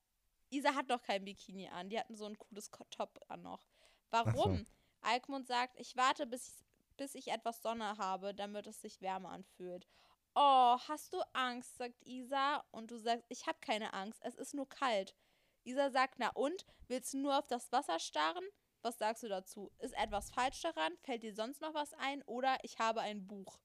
[0.49, 1.89] Isa hat noch kein Bikini an.
[1.89, 3.67] Die hatten so ein cooles Top an noch.
[4.09, 4.65] Warum?
[5.01, 6.63] Alkmund sagt, ich warte, bis,
[6.97, 9.87] bis ich etwas Sonne habe, damit es sich wärmer anfühlt.
[10.35, 12.63] Oh, hast du Angst, sagt Isa.
[12.71, 15.15] Und du sagst, ich habe keine Angst, es ist nur kalt.
[15.63, 16.65] Isa sagt, na und?
[16.87, 18.43] Willst du nur auf das Wasser starren?
[18.81, 19.71] Was sagst du dazu?
[19.79, 20.93] Ist etwas falsch daran?
[21.03, 22.23] Fällt dir sonst noch was ein?
[22.23, 23.59] Oder ich habe ein Buch.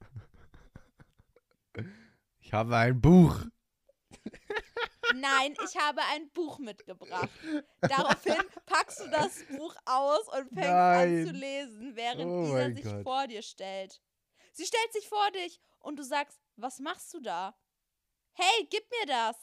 [2.42, 3.36] Ich habe ein Buch.
[5.14, 7.28] Nein, ich habe ein Buch mitgebracht.
[7.80, 8.34] Daraufhin
[8.66, 11.34] packst du das Buch aus und fängst an zu Nein.
[11.34, 13.02] lesen, während Oh Isa sich Gott.
[13.04, 14.00] vor dir stellt.
[14.52, 17.56] Sie stellt sich vor dich und du sagst, was machst du da?
[18.32, 19.36] Hey, gib mir das!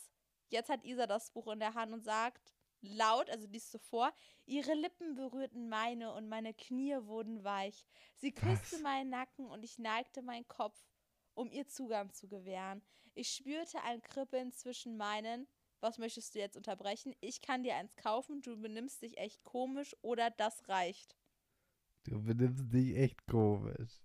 [0.49, 4.13] Jetzt hat Isa das Buch in der Hand und sagt laut, also liest du vor,
[4.45, 7.85] ihre Lippen berührten meine und meine Knie wurden weich.
[8.15, 8.81] Sie küsste Was?
[8.81, 10.77] meinen Nacken und ich neigte meinen Kopf,
[11.33, 12.81] um ihr Zugang zu gewähren.
[13.13, 15.47] Ich spürte ein Kribbeln zwischen meinen.
[15.79, 17.13] Was möchtest du jetzt unterbrechen?
[17.19, 21.15] Ich kann dir eins kaufen, du benimmst dich echt komisch oder das reicht.
[22.03, 24.01] Du benimmst dich echt komisch.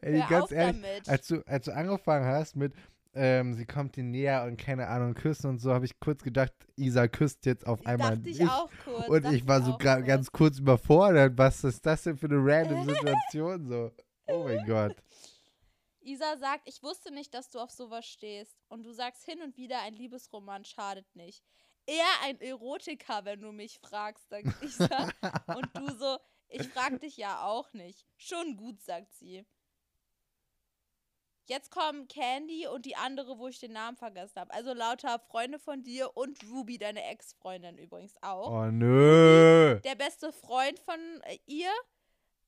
[0.00, 1.08] Ey, Hör ganz ehrlich, damit.
[1.08, 2.74] als du, als du angefangen hast mit,
[3.18, 6.52] ähm, sie kommt dir näher und keine Ahnung, küssen und so, habe ich kurz gedacht,
[6.76, 9.08] Isa küsst jetzt auf einmal dachte ich auch kurz.
[9.08, 10.06] Und ich war so kurz.
[10.06, 11.36] ganz kurz überfordert.
[11.36, 13.90] Was ist das denn für eine random Situation so?
[14.26, 14.94] Oh mein Gott.
[16.00, 18.56] Isa sagt, ich wusste nicht, dass du auf sowas stehst.
[18.68, 21.42] Und du sagst hin und wieder, ein Liebesroman schadet nicht.
[21.86, 24.88] Eher ein Erotiker, wenn du mich fragst, sagt Isa.
[25.56, 28.06] und du so, ich frag dich ja auch nicht.
[28.16, 29.44] Schon gut, sagt sie.
[31.48, 34.52] Jetzt kommen Candy und die andere, wo ich den Namen vergessen habe.
[34.52, 38.50] Also lauter Freunde von dir und Ruby, deine Ex-Freundin übrigens auch.
[38.50, 39.80] Oh nö.
[39.80, 41.70] Der beste Freund von äh, ihr,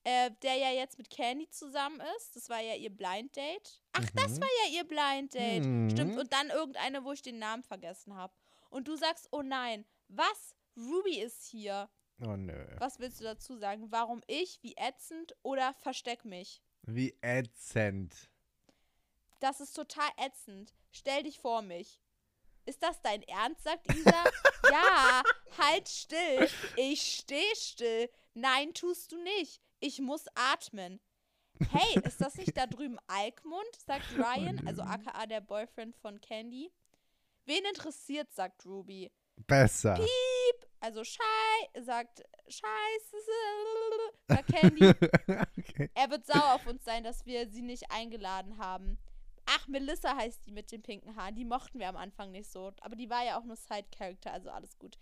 [0.04, 2.36] äh, der ja jetzt mit Candy zusammen ist.
[2.36, 3.82] Das war ja ihr Blind Date.
[3.92, 4.40] Ach, das Mhm.
[4.42, 5.64] war ja ihr Blind Date.
[5.92, 6.12] Stimmt.
[6.12, 6.18] Mhm.
[6.18, 8.34] Und dann irgendeine, wo ich den Namen vergessen habe.
[8.68, 10.54] Und du sagst, oh nein, was?
[10.76, 11.88] Ruby ist hier.
[12.22, 12.66] Oh nö.
[12.78, 13.90] Was willst du dazu sagen?
[13.90, 14.62] Warum ich?
[14.62, 15.34] Wie ätzend?
[15.42, 16.60] Oder versteck mich?
[16.82, 18.28] Wie ätzend.
[19.40, 20.74] Das ist total ätzend.
[20.92, 22.00] Stell dich vor mich.
[22.66, 23.64] Ist das dein Ernst?
[23.64, 24.24] sagt Isa.
[24.70, 25.22] ja,
[25.58, 26.48] halt still.
[26.76, 28.10] Ich steh still.
[28.34, 29.60] Nein, tust du nicht.
[29.80, 31.00] Ich muss atmen.
[31.72, 33.76] Hey, ist das nicht da drüben Alkmund?
[33.86, 36.70] sagt Ryan, also aka der Boyfriend von Candy.
[37.46, 39.10] Wen interessiert, sagt Ruby.
[39.36, 39.98] Besser.
[40.80, 43.16] Also Schei, sagt Scheiße,
[44.28, 44.88] sagt Candy.
[45.58, 45.90] okay.
[45.94, 48.98] Er wird sauer auf uns sein, dass wir sie nicht eingeladen haben.
[49.52, 51.34] Ach, Melissa heißt die mit den pinken Haaren.
[51.34, 52.72] Die mochten wir am Anfang nicht so.
[52.82, 54.96] Aber die war ja auch nur Side-Character, also alles gut.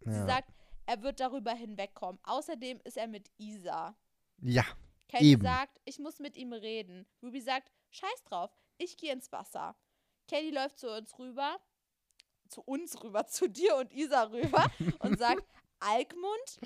[0.00, 0.26] Sie Ja.
[0.26, 0.50] sagt,
[0.86, 2.20] er wird darüber hinwegkommen.
[2.24, 3.96] Außerdem ist er mit Isa.
[4.42, 4.64] Ja.
[5.08, 5.42] Candy Eben.
[5.42, 7.06] sagt, ich muss mit ihm reden.
[7.22, 9.74] Ruby sagt, scheiß drauf, ich gehe ins Wasser.
[10.28, 11.58] Candy läuft zu uns rüber,
[12.48, 14.66] zu uns rüber, zu dir und Isa rüber
[14.98, 15.44] und sagt,
[15.80, 16.60] Alkmund?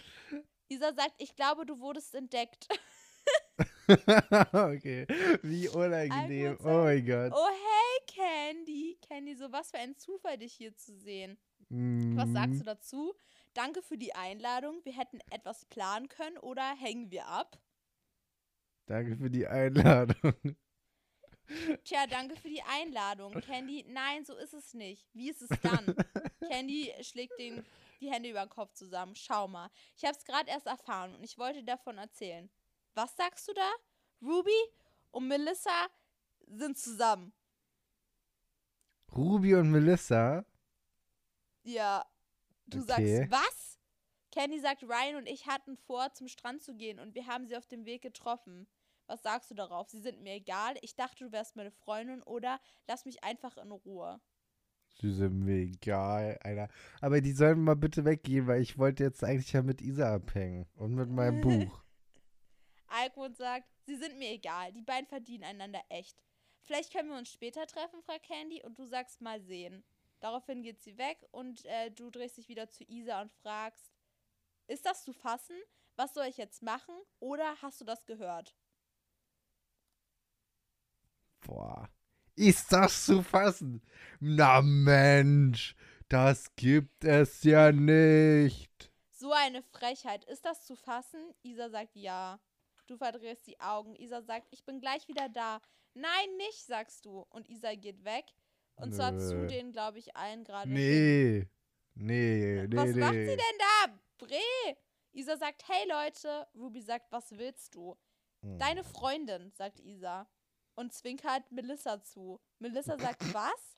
[0.68, 2.66] Isa sagt, ich glaube, du wurdest entdeckt.
[4.53, 5.07] okay.
[5.43, 6.57] Wie unangenehm.
[6.62, 7.32] Oh mein Gott.
[7.34, 8.99] Oh, hey, Candy.
[9.07, 11.39] Candy, so was für ein Zufall, dich hier zu sehen.
[11.70, 12.59] Was sagst Mhm.
[12.61, 13.14] du dazu?
[13.55, 14.84] Danke für die Einladung.
[14.84, 17.59] Wir hätten etwas planen können oder hängen wir ab?
[18.86, 20.34] Danke für die Einladung.
[21.84, 23.32] Tja, danke für die Einladung.
[23.41, 25.09] Candy, nein, so ist es nicht.
[25.14, 25.95] Wie ist es dann?
[26.51, 27.64] Candy schlägt den,
[28.01, 29.14] die Hände über den Kopf zusammen.
[29.14, 29.70] Schau mal.
[29.97, 32.51] Ich habe es gerade erst erfahren und ich wollte davon erzählen.
[32.95, 33.70] Was sagst du da?
[34.22, 34.51] Ruby
[35.11, 35.86] und Melissa
[36.47, 37.32] sind zusammen.
[39.14, 40.45] Ruby und Melissa.
[41.62, 42.05] Ja.
[42.66, 43.16] Du Okay.
[43.28, 43.78] sagst, was?
[44.30, 47.57] Candy sagt, Ryan und ich hatten vor, zum Strand zu gehen und wir haben sie
[47.57, 48.66] auf dem Weg getroffen.
[49.07, 49.89] Was sagst du darauf?
[49.89, 50.74] Sie sind mir egal.
[50.82, 54.20] Ich dachte, du wärst meine Freundin oder lass mich einfach in Ruhe.
[55.01, 56.68] Sie sind mir egal, Alter.
[57.01, 60.66] Aber die sollen mal bitte weggehen, weil ich wollte jetzt eigentlich ja mit Isa abhängen.
[60.74, 61.82] Und mit meinem Buch.
[62.89, 64.72] Alkmund sagt, sie sind mir egal.
[64.72, 66.22] Die beiden verdienen einander echt.
[66.62, 69.84] Vielleicht können wir uns später treffen, fragt Candy, und du sagst mal sehen.
[70.20, 73.93] Daraufhin geht sie weg und äh, du drehst dich wieder zu Isa und fragst,
[74.66, 75.57] ist das zu fassen?
[75.97, 76.95] Was soll ich jetzt machen?
[77.20, 78.55] Oder hast du das gehört?
[81.41, 81.89] Boah.
[82.36, 83.82] Ist das zu fassen?
[84.20, 85.74] Na Mensch,
[86.09, 88.93] das gibt es ja nicht.
[89.11, 90.24] So eine Frechheit.
[90.24, 91.34] Ist das zu fassen?
[91.43, 92.39] Isa sagt ja.
[92.89, 93.95] Du verdrehst die Augen.
[93.97, 95.61] Isa sagt, ich bin gleich wieder da.
[95.95, 97.26] Nein, nicht, sagst du.
[97.28, 98.24] Und Isa geht weg.
[98.76, 99.47] Und zwar zu Nö.
[99.47, 100.70] den, glaube ich, allen gerade.
[100.70, 101.47] Nee.
[101.95, 103.01] Nee, nee, Was nee.
[103.01, 103.99] macht sie denn da?
[104.18, 104.76] Bre!
[105.12, 106.47] Isa sagt, hey Leute.
[106.55, 107.97] Ruby sagt, was willst du?
[108.43, 108.59] Hm.
[108.59, 110.26] Deine Freundin, sagt Isa.
[110.74, 112.41] Und zwinkert Melissa zu.
[112.59, 113.76] Melissa sagt, was?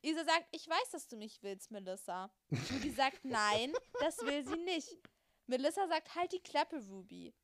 [0.00, 2.30] Isa sagt, ich weiß, dass du mich willst, Melissa.
[2.50, 4.98] Ruby sagt, nein, das will sie nicht.
[5.46, 7.34] Melissa sagt, halt die Klappe, Ruby.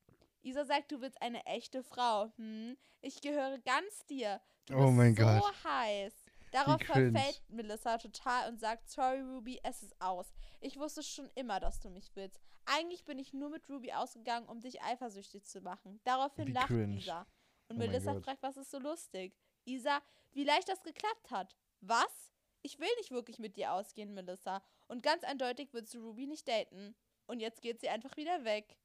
[0.43, 2.31] Isa sagt, du willst eine echte Frau.
[2.37, 4.41] Hm, ich gehöre ganz dir.
[4.67, 5.65] Du Oh bist mein so Gott.
[5.65, 6.15] heiß.
[6.53, 10.33] Darauf verfällt Melissa total und sagt, sorry, Ruby, es ist aus.
[10.61, 12.41] Ich wusste schon immer, dass du mich willst.
[12.67, 16.01] Eigentlich bin ich nur mit Ruby ausgegangen, um dich eifersüchtig zu machen.
[16.05, 16.97] Daraufhin Wie lacht cringe.
[16.97, 17.27] Isa.
[17.69, 19.37] Und Oh Melissa fragt, was ist so lustig?
[19.65, 20.01] Isa,
[20.33, 21.57] wie leicht das geklappt hat.
[21.81, 22.33] Was?
[22.63, 24.63] Ich will nicht wirklich mit dir ausgehen, Melissa.
[24.89, 26.97] Und ganz eindeutig willst du Ruby nicht daten.
[27.27, 28.77] Und jetzt geht sie einfach wieder weg.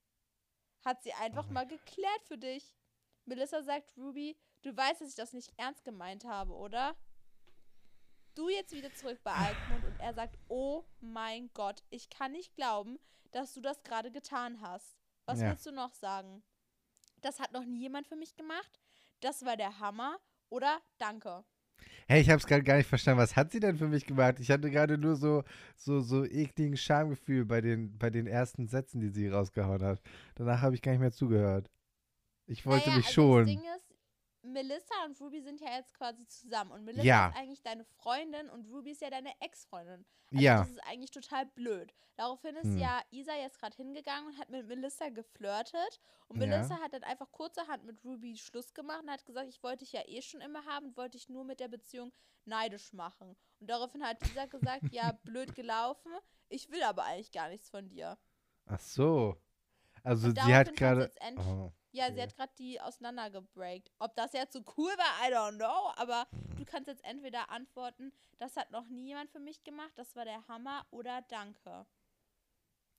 [0.85, 2.73] Hat sie einfach Oh mal geklärt für dich.
[3.25, 6.95] Melissa sagt, Ruby, du weißt, dass ich das nicht ernst gemeint habe, oder?
[8.35, 12.53] Du jetzt wieder zurück bei Alkmund und er sagt, oh mein Gott, ich kann nicht
[12.55, 12.99] glauben,
[13.31, 14.95] dass du das gerade getan hast.
[15.25, 15.49] Was Ja.
[15.49, 16.43] willst du noch sagen?
[17.21, 18.79] Das hat noch nie jemand für mich gemacht.
[19.21, 20.19] Das war der Hammer.
[20.49, 21.43] Oder danke.
[22.07, 23.19] Hey, ich hab's gerade gar nicht verstanden.
[23.19, 24.39] Was hat sie denn für mich gemacht?
[24.39, 25.43] Ich hatte gerade nur so,
[25.75, 30.01] so, so ekligen Schamgefühl bei den, bei den ersten Sätzen, die sie rausgehauen hat.
[30.35, 31.71] Danach habe ich gar nicht mehr zugehört.
[32.45, 33.45] Ich wollte naja, mich also schon.
[33.45, 33.84] Das Ding ist,
[34.45, 36.71] Melissa und Ruby sind ja jetzt quasi zusammen.
[36.71, 37.27] Und Melissa Ja.
[37.29, 40.05] ist eigentlich deine Freundin und Ruby ist ja deine Ex-Freundin.
[40.31, 40.57] Also ja.
[40.59, 41.93] Das ist eigentlich total blöd.
[42.15, 42.77] Daraufhin ist Hm.
[42.77, 45.99] ja Isa jetzt gerade hingegangen und hat mit Melissa geflirtet.
[46.27, 46.47] Und Ja.
[46.47, 49.91] Melissa hat dann einfach kurzerhand mit Ruby Schluss gemacht und hat gesagt, ich wollte dich
[49.93, 52.11] ja eh schon immer haben und wollte dich nur mit der Beziehung
[52.45, 53.35] neidisch machen.
[53.59, 56.11] Und daraufhin hat Isa gesagt, ja, blöd gelaufen.
[56.49, 58.17] Ich will aber eigentlich gar nichts von dir.
[58.67, 59.35] Ach so.
[60.05, 61.11] Also sie hat gerade.
[61.37, 61.71] Oh.
[61.91, 63.89] Ja, sie hat gerade die auseinandergebreakt.
[63.99, 65.91] Ob das jetzt so cool war, I don't know.
[65.95, 66.57] Aber Hm.
[66.57, 70.25] du kannst jetzt entweder antworten, das hat noch nie jemand für mich gemacht, das war
[70.25, 71.85] der Hammer, oder danke.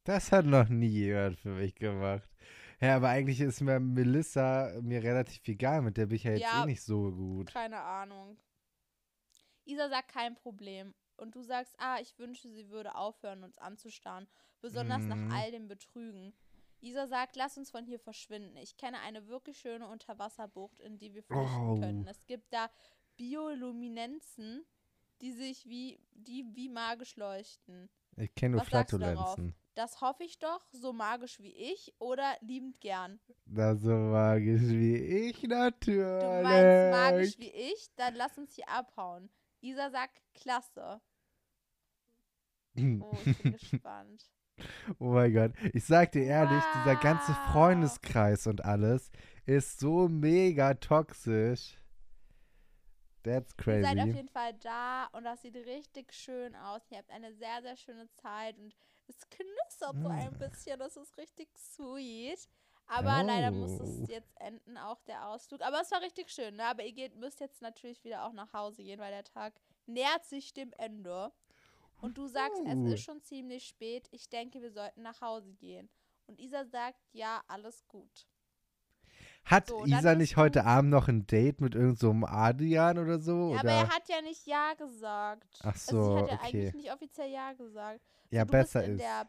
[0.05, 2.29] Das hat noch nie jemand für mich gemacht.
[2.81, 5.83] Ja, aber eigentlich ist mir Melissa mir relativ egal.
[5.83, 6.63] Mit der bin ich ja jetzt Ja.
[6.63, 7.53] eh nicht so gut.
[7.53, 8.39] Keine Ahnung.
[9.65, 10.95] Isa sagt kein Problem.
[11.17, 14.29] Und du sagst, ah, ich wünsche, sie würde aufhören, uns anzustarren.
[14.61, 15.09] Besonders Mhm.
[15.09, 16.35] nach all dem Betrügen.
[16.81, 18.57] Isa sagt, lass uns von hier verschwinden.
[18.57, 21.81] Ich kenne eine wirklich schöne Unterwasserbucht, in die wir flüchten Oh.
[21.81, 22.07] können.
[22.07, 22.71] Es gibt da
[23.17, 24.65] Bioluminenzen,
[25.21, 27.89] die sich wie, die wie magisch leuchten.
[28.17, 28.65] Ich kenne nur?
[28.65, 29.55] Flatulenzen.
[29.75, 33.21] Das hoffe ich doch, so magisch wie ich oder liebend gern.
[33.45, 36.23] Das so magisch wie ich natürlich.
[36.23, 37.91] Du meinst magisch wie ich?
[37.97, 39.29] Dann lass uns hier abhauen.
[39.61, 41.01] Isa sagt, klasse.
[43.01, 44.29] Oh, ich bin gespannt.
[44.99, 45.53] Oh mein Gott.
[45.75, 47.53] Ich sag dir ehrlich, dieser ganze Wow.
[47.53, 49.11] Freundeskreis und alles
[49.45, 51.77] ist so mega toxisch.
[53.23, 54.17] That's Ihr seid auf crazy.
[54.17, 56.83] jeden Fall da und das sieht richtig schön aus.
[56.91, 58.73] Ihr habt eine sehr, sehr schöne Zeit und
[59.09, 60.39] es knistert so ein Mm.
[60.39, 60.79] bisschen.
[60.79, 62.49] Das ist richtig sweet.
[62.89, 63.83] Aber leider muss Oh.
[63.83, 65.61] es jetzt enden, auch der Ausflug.
[65.63, 66.65] Aber es war richtig schön, ne?
[66.67, 69.55] Aber ihr geht, müsst jetzt natürlich wieder auch nach Hause gehen, weil der Tag
[69.87, 71.33] nähert sich dem Ende.
[72.01, 72.67] Und du sagst, Uh.
[72.87, 74.07] es ist schon ziemlich spät.
[74.11, 75.89] Ich denke, wir sollten nach Hause gehen.
[76.27, 78.27] Und Isa sagt, ja, alles gut.
[79.45, 83.55] Hat So, Isa nicht heute Abend noch ein Date mit irgendeinem so Adrian oder so?
[83.55, 83.61] Ja, oder?
[83.61, 85.59] aber er hat ja nicht Ja gesagt.
[85.63, 86.47] Ach also so, sie hat ja okay.
[86.59, 88.01] eigentlich nicht offiziell Ja gesagt.
[88.31, 89.03] ja, du besser bist in ist.
[89.03, 89.29] der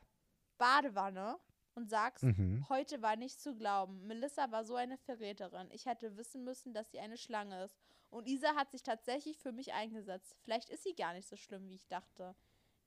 [0.57, 1.37] Badewanne
[1.75, 2.65] und sagst, Mhm.
[2.69, 4.07] heute war nicht zu glauben.
[4.07, 5.69] Melissa war so eine Verräterin.
[5.71, 7.77] Ich hätte wissen müssen, dass sie eine Schlange ist.
[8.09, 10.35] Und Isa hat sich tatsächlich für mich eingesetzt.
[10.43, 12.35] Vielleicht ist sie gar nicht so schlimm, wie ich dachte.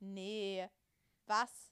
[0.00, 0.68] Nee.
[1.26, 1.70] Was?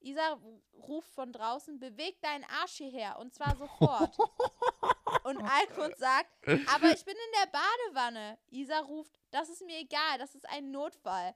[0.00, 0.38] Isa
[0.74, 3.18] ruft von draußen, beweg deinen Arsch hierher.
[3.18, 4.16] Und zwar sofort.
[5.24, 8.38] und Alkmund sagt, aber ich bin in der Badewanne.
[8.50, 11.34] Isa ruft, das ist mir egal, das ist ein Notfall.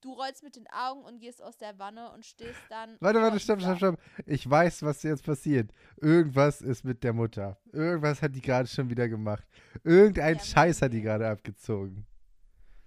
[0.00, 2.96] Du rollst mit den Augen und gehst aus der Wanne und stehst dann.
[2.98, 4.00] Warte, warte, stopp, stopp, stopp.
[4.26, 5.70] Ich weiß, was jetzt passiert.
[6.00, 7.56] Irgendwas ist mit der Mutter.
[7.72, 9.44] Irgendwas hat die gerade schon wieder gemacht.
[9.84, 12.04] Irgendein Ja, Scheiß hat die gerade abgezogen.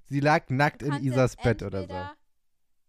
[0.07, 2.24] Sie lag nackt in Isas Bett oder so.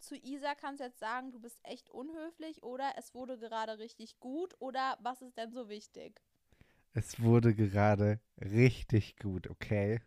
[0.07, 4.17] Zu Isa kannst du jetzt sagen, du bist echt unhöflich oder es wurde gerade richtig
[4.21, 6.21] gut oder was ist denn so wichtig?
[6.93, 10.01] Es wurde gerade richtig gut, okay?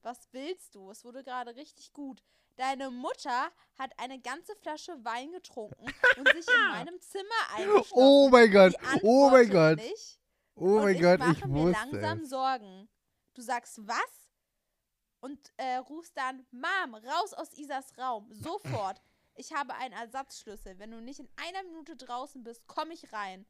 [0.00, 0.90] Was willst du?
[0.90, 2.22] Es wurde gerade richtig gut.
[2.56, 5.84] Deine Mutter hat eine ganze Flasche Wein getrunken
[6.16, 7.24] und sich in meinem Zimmer
[7.54, 7.92] eingeschlossen.
[7.96, 10.18] Oh mein Gott, oh mein Gott, nicht
[10.54, 12.30] oh mein ich Gott, mache ich mir langsam es.
[12.30, 12.88] Sorgen.
[13.34, 14.19] Du sagst was?
[15.20, 19.00] Und äh, rufst dann, Mom, raus aus Isas Raum, sofort.
[19.34, 20.78] Ich habe einen Ersatzschlüssel.
[20.78, 23.46] Wenn du nicht in einer Minute draußen bist, komme ich rein.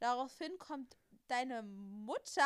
[0.00, 0.96] Daraufhin kommt
[1.26, 2.42] deine Mutter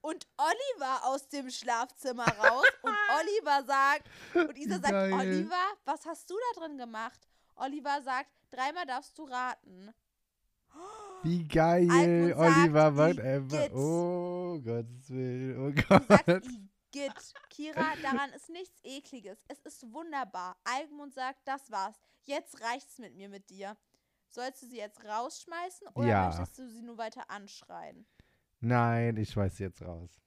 [0.00, 2.66] und Oliver aus dem Schlafzimmer raus.
[2.82, 5.12] und Oliver sagt, und Isa sagt, geil.
[5.12, 7.28] Oliver, was hast du da drin gemacht?
[7.56, 9.94] Oliver sagt, dreimal darfst du raten.
[11.22, 13.70] Wie geil, Oliver sagt, macht einfach.
[13.72, 16.50] Oh Gottes Willen, oh Du sagst,
[16.94, 17.34] Igitt.
[17.50, 19.38] Kira, daran ist nichts Ekliges.
[19.48, 20.56] Es ist wunderbar.
[20.64, 21.96] Algmund sagt, das war's.
[22.22, 23.76] Jetzt reicht's mit mir mit dir.
[24.28, 26.26] Sollst du sie jetzt rausschmeißen oder Ja.
[26.28, 28.06] möchtest du sie nur weiter anschreien?
[28.60, 30.20] Nein, ich schmeiß sie jetzt raus.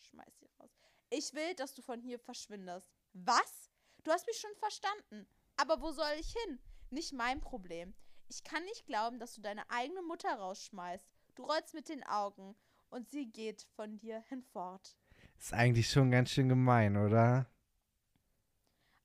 [0.00, 0.70] Schmeiß sie raus.
[1.10, 2.90] Ich will, dass du von hier verschwindest.
[3.12, 3.70] Was?
[4.02, 5.28] Du hast mich schon verstanden.
[5.56, 6.58] Aber wo soll ich hin?
[6.90, 7.94] Nicht mein Problem.
[8.28, 11.06] Ich kann nicht glauben, dass du deine eigene Mutter rausschmeißt.
[11.36, 12.56] Du rollst mit den Augen
[12.90, 14.96] und sie geht von dir hinfort.
[15.38, 17.46] Ist eigentlich schon ganz schön gemein, oder?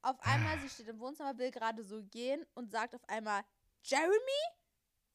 [0.01, 3.43] Auf einmal, sie steht im Wohnzimmer, will gerade so gehen und sagt auf einmal,
[3.84, 4.41] Jeremy?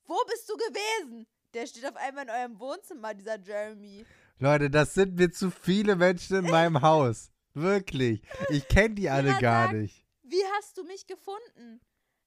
[0.04, 1.26] Wo bist du gewesen?
[1.54, 4.06] Der steht auf einmal in eurem Wohnzimmer, dieser Jeremy.
[4.38, 7.32] Leute, das sind mir zu viele Menschen in meinem Haus.
[7.54, 8.22] Wirklich.
[8.50, 10.04] Ich kenne die alle Jeder gar sagt- nicht.
[10.22, 11.80] Wie hast du mich gefunden?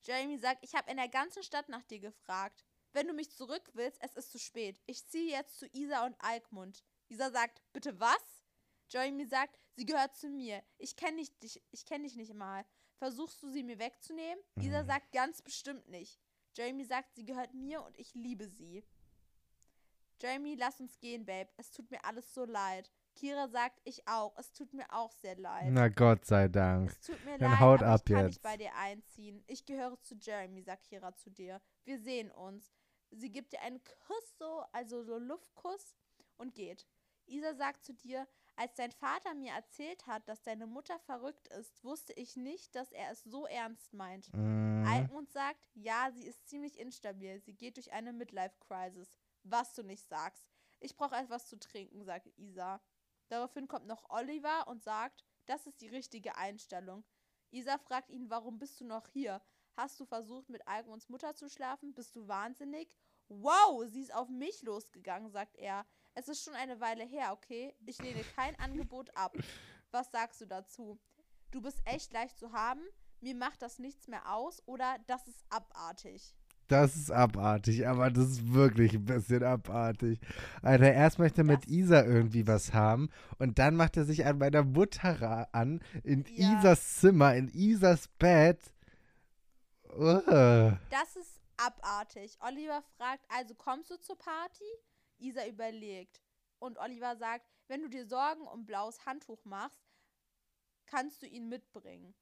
[0.03, 2.65] Jeremy sagt, ich habe in der ganzen Stadt nach dir gefragt.
[2.93, 4.81] Wenn du mich zurück willst, es ist zu spät.
[4.87, 6.83] Ich ziehe jetzt zu Isa und Alkmund.
[7.09, 8.38] Isa sagt, bitte was?
[8.89, 10.63] Jeremy sagt, sie gehört zu mir.
[10.77, 12.65] Ich kenne dich, ich kenn dich nicht mal.
[12.97, 14.43] Versuchst du sie mir wegzunehmen?
[14.59, 14.87] Isa Mhm.
[14.87, 16.19] sagt, ganz bestimmt nicht.
[16.55, 18.83] Jeremy sagt, sie gehört mir und ich liebe sie.
[20.21, 21.49] Jeremy, lass uns gehen, Babe.
[21.55, 22.91] Es tut mir alles so leid.
[23.15, 24.35] Kira sagt, ich auch.
[24.37, 25.67] Es tut mir auch sehr leid.
[25.71, 26.91] Na Gott sei Dank.
[26.91, 28.27] Es tut mir Dann leid, haut aber ab ich kann jetzt.
[28.31, 29.43] nicht bei dir einziehen.
[29.47, 31.61] Ich gehöre zu Jeremy, sagt Kira zu dir.
[31.85, 32.73] Wir sehen uns.
[33.11, 35.95] Sie gibt dir einen Kuss so, also so Luftkuss
[36.37, 36.85] und geht.
[37.25, 38.27] Isa sagt zu dir,
[38.60, 42.91] als dein Vater mir erzählt hat, dass deine Mutter verrückt ist, wusste ich nicht, dass
[42.91, 44.34] er es so ernst meint.
[44.34, 44.86] Mhm.
[44.86, 47.39] Alkmund sagt, ja, sie ist ziemlich instabil.
[47.39, 49.16] Sie geht durch eine Midlife-Crisis.
[49.43, 50.51] Was du nicht sagst.
[50.82, 52.82] Ich brauche etwas zu trinken, sagt Isa.
[53.30, 57.05] Daraufhin kommt noch Oliver und sagt, das ist die richtige Einstellung.
[57.51, 59.41] Isa fragt ihn, warum bist du noch hier?
[59.78, 61.93] Hast du versucht, mit Alkmunds Mutter zu schlafen?
[61.93, 62.93] Bist du wahnsinnig?
[63.30, 65.86] Wow, sie ist auf mich losgegangen, sagt er.
[66.20, 67.74] Es ist schon eine Weile her, okay?
[67.86, 69.36] Ich lehne kein Angebot ab.
[69.91, 70.99] Was sagst du dazu?
[71.51, 72.82] Du bist echt leicht zu haben?
[73.22, 76.36] Mir macht das nichts mehr aus oder das ist abartig.
[76.67, 80.20] Das ist abartig, aber das ist wirklich ein bisschen abartig.
[80.61, 83.09] Alter, erst möchte er mit Das- Isa irgendwie was haben
[83.39, 86.59] und dann macht er sich an meiner Mutter an, in Ja.
[86.59, 88.59] Isas Zimmer, in Isas Bett.
[89.97, 90.78] Ugh.
[90.91, 92.38] Das ist abartig.
[92.41, 94.63] Oliver fragt, also kommst du zur Party?
[95.20, 96.22] Isa überlegt.
[96.59, 99.88] Und Oliver sagt, wenn du dir Sorgen um blaues Handtuch machst,
[100.86, 102.15] kannst du ihn mitbringen.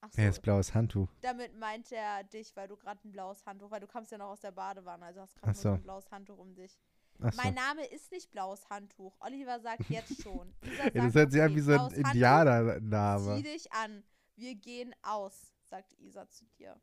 [0.00, 1.08] Ach so, Wer ist blaues Handtuch?
[1.22, 4.28] damit meint er dich, weil du gerade ein blaues Handtuch, weil du kommst ja noch
[4.30, 5.62] aus der Badewanne, also hast gerade so.
[5.62, 6.78] so ein blaues Handtuch um dich.
[7.20, 7.40] Achso.
[7.42, 9.14] Mein Name ist nicht blaues Handtuch.
[9.20, 10.54] Oliver sagt jetzt schon.
[10.62, 13.42] Ja, das sagt, hört sich an wie so ein Handtuch, Zieh Indianername.
[13.42, 14.04] dich an.
[14.36, 16.78] Wir gehen aus, sagt Isa zu dir.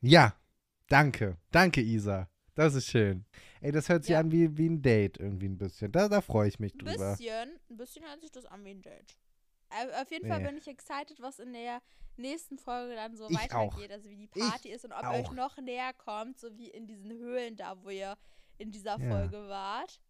[0.00, 0.34] Ja,
[0.88, 1.38] danke.
[1.50, 2.28] Danke, Isa.
[2.54, 3.24] Das ist schön.
[3.60, 4.20] Ey, das hört sich Ja.
[4.20, 5.90] an wie, wie ein Date irgendwie ein bisschen.
[5.90, 7.10] Da, da freue ich mich Ein drüber.
[7.16, 9.16] bisschen, ein bisschen hört sich das an wie ein Date.
[10.00, 10.48] Auf jeden Fall Nee.
[10.48, 11.82] bin ich excited, was in der
[12.16, 13.90] nächsten Folge dann so Ich weitergeht.
[13.90, 15.14] Also wie die Ich Party ist und ob ihr auch.
[15.18, 18.16] euch noch näher kommt, so wie in diesen Höhlen da, wo ihr
[18.58, 19.08] in dieser Ja.
[19.10, 20.00] Folge wart.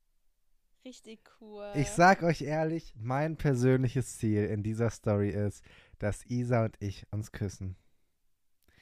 [0.84, 1.72] Richtig cool.
[1.76, 5.64] Ich sag euch ehrlich, mein persönliches Ziel in dieser Story ist,
[5.98, 7.76] dass Isa und ich uns küssen.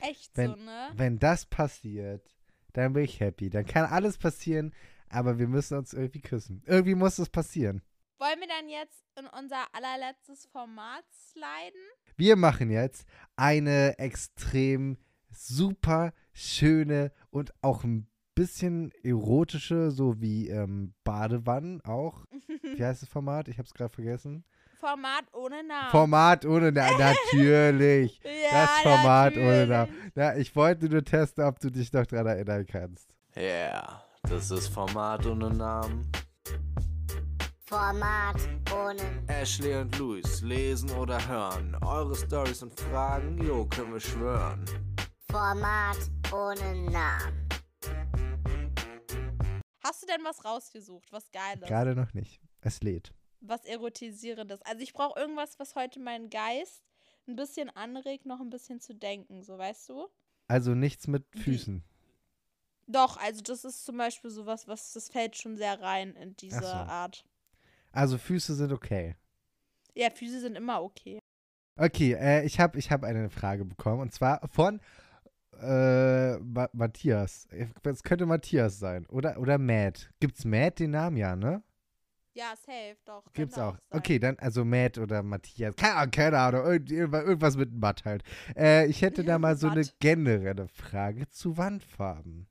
[0.01, 0.91] Echt wenn- so, ne?
[0.95, 2.35] Wenn das passiert,
[2.73, 3.51] dann bin ich happy.
[3.51, 4.75] Dann kann alles passieren,
[5.09, 6.63] aber wir müssen uns irgendwie küssen.
[6.67, 7.83] Irgendwie muss es passieren.
[8.19, 11.81] Wollen wir dann jetzt in unser allerletztes Format sliden?
[12.17, 13.07] Wir machen jetzt
[13.37, 14.97] eine extrem
[15.31, 22.25] super schöne und auch ein bisschen erotische, so wie ähm, Badewannen auch.
[22.77, 23.49] Wie heißt das Format?
[23.49, 24.45] Ich hab's gerade vergessen.
[24.83, 25.91] Format ohne Namen.
[25.93, 26.99] Format ohne Namen.
[27.33, 28.21] Natürlich.
[28.25, 29.69] ja, das Format ohne natürlich.
[29.69, 30.13] Namen.
[30.17, 33.15] Ja, ich wollte nur testen, ob du dich noch dran erinnern kannst.
[33.37, 36.11] Yeah, das ist Format ohne Namen.
[37.65, 38.37] Format
[38.75, 41.77] ohne Ashley und Luis lesen oder hören.
[41.85, 44.65] Eure Stories und Fragen, jo, können wir schwören.
[45.31, 45.99] Format
[46.33, 47.49] ohne Namen.
[49.85, 51.69] Hast du denn was rausgesucht, was Geiles?
[51.69, 52.41] Gerade noch nicht.
[52.63, 53.13] Es lädt.
[53.43, 54.63] Was Erotisierendes.
[54.63, 56.83] Also ich brauche irgendwas, was heute meinen Geist
[57.29, 60.09] ein bisschen anregt, noch ein bisschen zu denken, so weißt du?
[60.49, 61.25] Also nichts mit?
[61.37, 61.83] Füßen.
[62.87, 66.61] Doch, also das ist zum Beispiel sowas, was das fällt schon sehr rein in diese
[66.61, 66.67] so.
[66.67, 67.25] Art.
[67.93, 69.17] Also Füße sind okay.
[69.95, 71.19] Ja, Füße sind immer okay.
[71.77, 74.81] Okay, äh, ich habe ich hab eine Frage bekommen und zwar von
[75.61, 77.47] äh, Ma Matthias.
[77.83, 80.11] Es könnte Matthias sein oder, oder Matt.
[80.21, 81.63] Gibt's Matt den Namen ja, ne?
[82.35, 83.25] Ja, safe, doch.
[83.35, 83.73] Gibt's auch.
[83.91, 83.99] sein.
[84.01, 85.77] Okay, dann also Matt oder Matthias.
[85.77, 86.65] Keine, Ahnung, keine Ahnung.
[86.65, 88.23] irgend- Irgendwas, mit Matt halt.
[88.57, 92.47] Äh, ich hätte da mal so eine generelle Frage zu Wandfarben.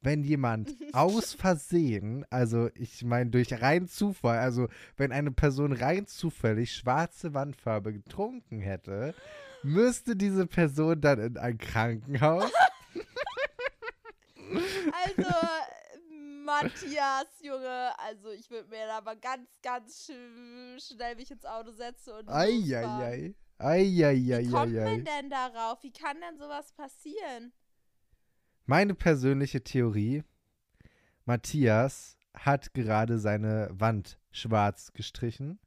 [0.00, 6.06] Wenn jemand aus Versehen, also ich meine durch rein Zufall, also wenn eine Person rein
[6.06, 9.12] zufällig schwarze Wandfarbe getrunken hätte,
[9.64, 12.52] müsste diese Person dann in ein Krankenhaus?
[14.92, 15.28] Also,
[16.62, 20.12] Matthias, Junge, also ich würde mir da mal ganz, ganz sch
[20.82, 23.34] schnell mich ins Auto setzen und losfahren.
[23.58, 24.42] Eieiei.
[24.44, 24.84] Wie kommt Eieiei.
[24.84, 25.82] man denn darauf?
[25.82, 27.52] Wie kann denn sowas passieren?
[28.66, 30.24] Meine persönliche Theorie:
[31.24, 35.58] Matthias hat gerade seine Wand schwarz gestrichen.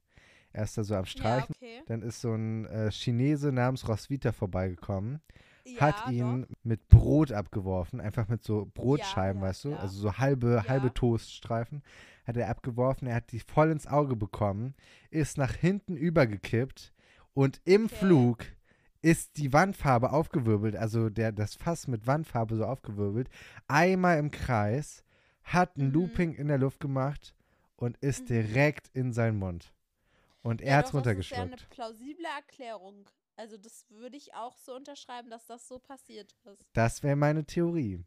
[0.52, 1.54] Er ist da so am Streichen.
[1.60, 1.82] Ja, okay.
[1.86, 5.20] Dann ist so ein äh, Chinese namens Roswitha vorbeigekommen,
[5.64, 6.06] Ja, hat doch.
[6.06, 10.92] ihn mit Brot abgeworfen, einfach mit so Brotscheiben, ja, weißt du, also so halbe, halbe.
[10.94, 11.82] Toaststreifen,
[12.26, 14.74] hat er abgeworfen, er hat die voll ins Auge bekommen,
[15.10, 16.92] ist nach hinten übergekippt
[17.34, 17.94] und im Okay.
[17.96, 18.38] Flug
[19.02, 23.28] ist die Wandfarbe aufgewirbelt, also der, das Fass mit Wandfarbe so aufgewirbelt,
[23.66, 25.04] einmal im Kreis,
[25.42, 25.92] hat ein Mhm.
[25.92, 27.34] Looping in der Luft gemacht
[27.76, 28.26] und ist Mhm.
[28.28, 29.72] direkt in seinen Mund.
[30.42, 31.52] Und er Ja, hat's doch, Das ist ja runtergeschluckt.
[31.52, 33.08] eine plausible Erklärung.
[33.40, 36.68] Also das würde ich auch so unterschreiben, dass das so passiert ist.
[36.74, 38.04] Das wäre meine Theorie.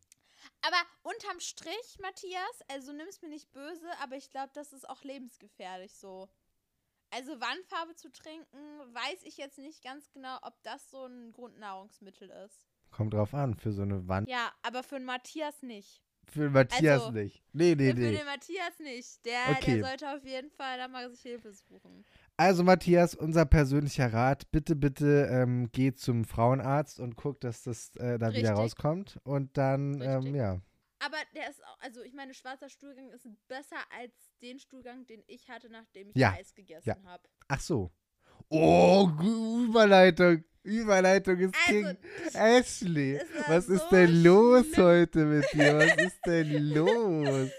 [0.61, 5.03] Aber unterm Strich, Matthias, also nimm's mir nicht böse, aber ich glaube, das ist auch
[5.03, 6.29] lebensgefährlich so.
[7.09, 8.57] Also Wandfarbe zu trinken,
[8.93, 12.67] weiß ich jetzt nicht ganz genau, ob das so ein Grundnahrungsmittel ist.
[12.91, 14.29] Kommt drauf an, für so eine Wand.
[14.29, 15.99] Ja, aber für den Matthias nicht.
[16.31, 17.43] Für Matthias Also, nicht.
[17.53, 18.17] Nee, nee, Für nee.
[18.17, 19.25] den Matthias nicht.
[19.25, 19.79] Der, Okay.
[19.79, 22.05] der sollte auf jeden Fall da mal sich Hilfe suchen.
[22.43, 27.95] Also Matthias, unser persönlicher Rat, bitte, bitte ähm, geh zum Frauenarzt und guck, dass das
[27.95, 28.51] äh, da wieder Richtig.
[28.57, 29.17] rauskommt.
[29.23, 30.59] Und dann, ähm, ja.
[30.99, 35.23] Aber der ist auch, also ich meine, schwarzer Stuhlgang ist besser als den Stuhlgang, den
[35.27, 36.97] ich hatte, nachdem ich Ja, Eis gegessen ja.
[37.05, 37.23] habe.
[37.47, 37.91] Ach so.
[38.49, 39.09] Oh,
[39.65, 40.43] Überleitung.
[40.63, 41.97] Überleitung ist Also, King.
[42.33, 44.85] Ashley, war was so ist denn los schlimm.
[44.85, 45.77] heute mit dir?
[45.77, 47.49] Was ist denn los?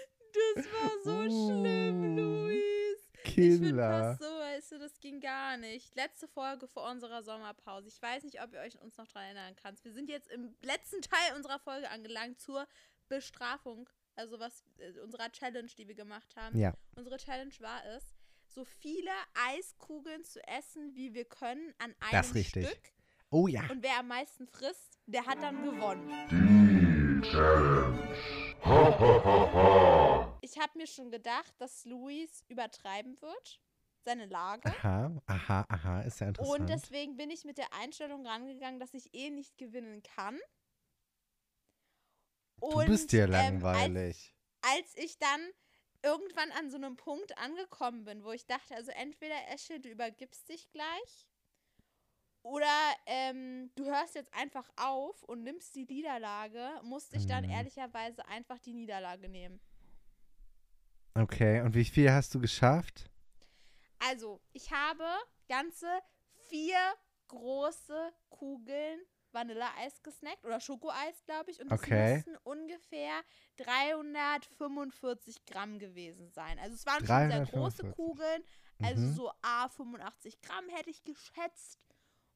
[0.55, 2.55] Das war so schlimm, Uh, Luis.
[3.23, 4.17] Ich finde Killer.
[4.17, 4.34] das so,
[4.71, 5.95] du, das ging gar nicht.
[5.95, 7.87] Letzte Folge vor unserer Sommerpause.
[7.87, 9.83] Ich weiß nicht, ob ihr euch uns noch daran erinnern könnt.
[9.83, 12.67] Wir sind jetzt im letzten Teil unserer Folge angelangt zur
[13.07, 13.89] Bestrafung.
[14.15, 16.57] Also was äh, unserer Challenge, die wir gemacht haben.
[16.57, 16.73] Ja.
[16.95, 18.15] Unsere Challenge war es,
[18.47, 19.11] so viele
[19.49, 22.67] Eiskugeln zu essen, wie wir können, an einem Das ist richtig.
[22.67, 22.91] Stück.
[23.29, 23.67] Oh ja.
[23.69, 26.09] Und wer am meisten frisst, der hat dann gewonnen.
[30.41, 33.59] Ich habe mir schon gedacht, dass Luis übertreiben wird,
[34.05, 34.69] seine Lage.
[34.69, 36.59] Aha, aha, aha, ist ja interessant.
[36.61, 40.39] Und deswegen bin ich mit der Einstellung rangegangen, dass ich eh nicht gewinnen kann.
[42.61, 44.33] du bist ja ähm, langweilig.
[44.61, 45.41] als, als ich dann
[46.03, 50.47] irgendwann an so einem Punkt angekommen bin, wo ich dachte, also entweder Esche, du übergibst
[50.49, 51.27] dich gleich
[52.43, 52.67] oder
[53.07, 57.49] ähm, du hörst jetzt einfach auf und nimmst die Niederlage, musste ich dann Mhm.
[57.49, 59.59] ehrlicherweise einfach die Niederlage nehmen.
[61.13, 63.09] Okay, und wie viel hast du geschafft?
[63.99, 65.05] Also, ich habe
[65.47, 65.87] ganze
[66.49, 66.77] vier
[67.27, 68.99] große Kugeln
[69.31, 71.59] Vanilleeis gesnackt oder Schokoeis, glaube ich.
[71.59, 72.15] Und das Okay.
[72.15, 73.21] müssten ungefähr
[73.57, 76.57] 345 Gramm gewesen sein.
[76.59, 77.95] Also es waren schon sehr große 345.
[77.95, 78.43] Kugeln.
[78.81, 79.13] Also Mhm.
[79.13, 81.84] so A 85 Gramm hätte ich geschätzt.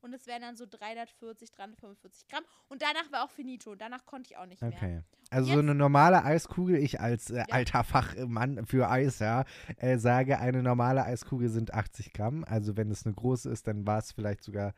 [0.01, 2.43] Und es wären dann so 340, 345 Gramm.
[2.69, 3.75] Und danach war auch finito.
[3.75, 4.71] Danach konnte ich auch nicht mehr.
[4.73, 5.01] Okay.
[5.29, 9.43] Also so jetzt- eine normale Eiskugel, ich als äh, alter Fachmann für Eis, ja,
[9.77, 12.43] äh, sage, eine normale Eiskugel sind 80 Gramm.
[12.45, 14.73] Also wenn es eine große ist, dann war es vielleicht sogar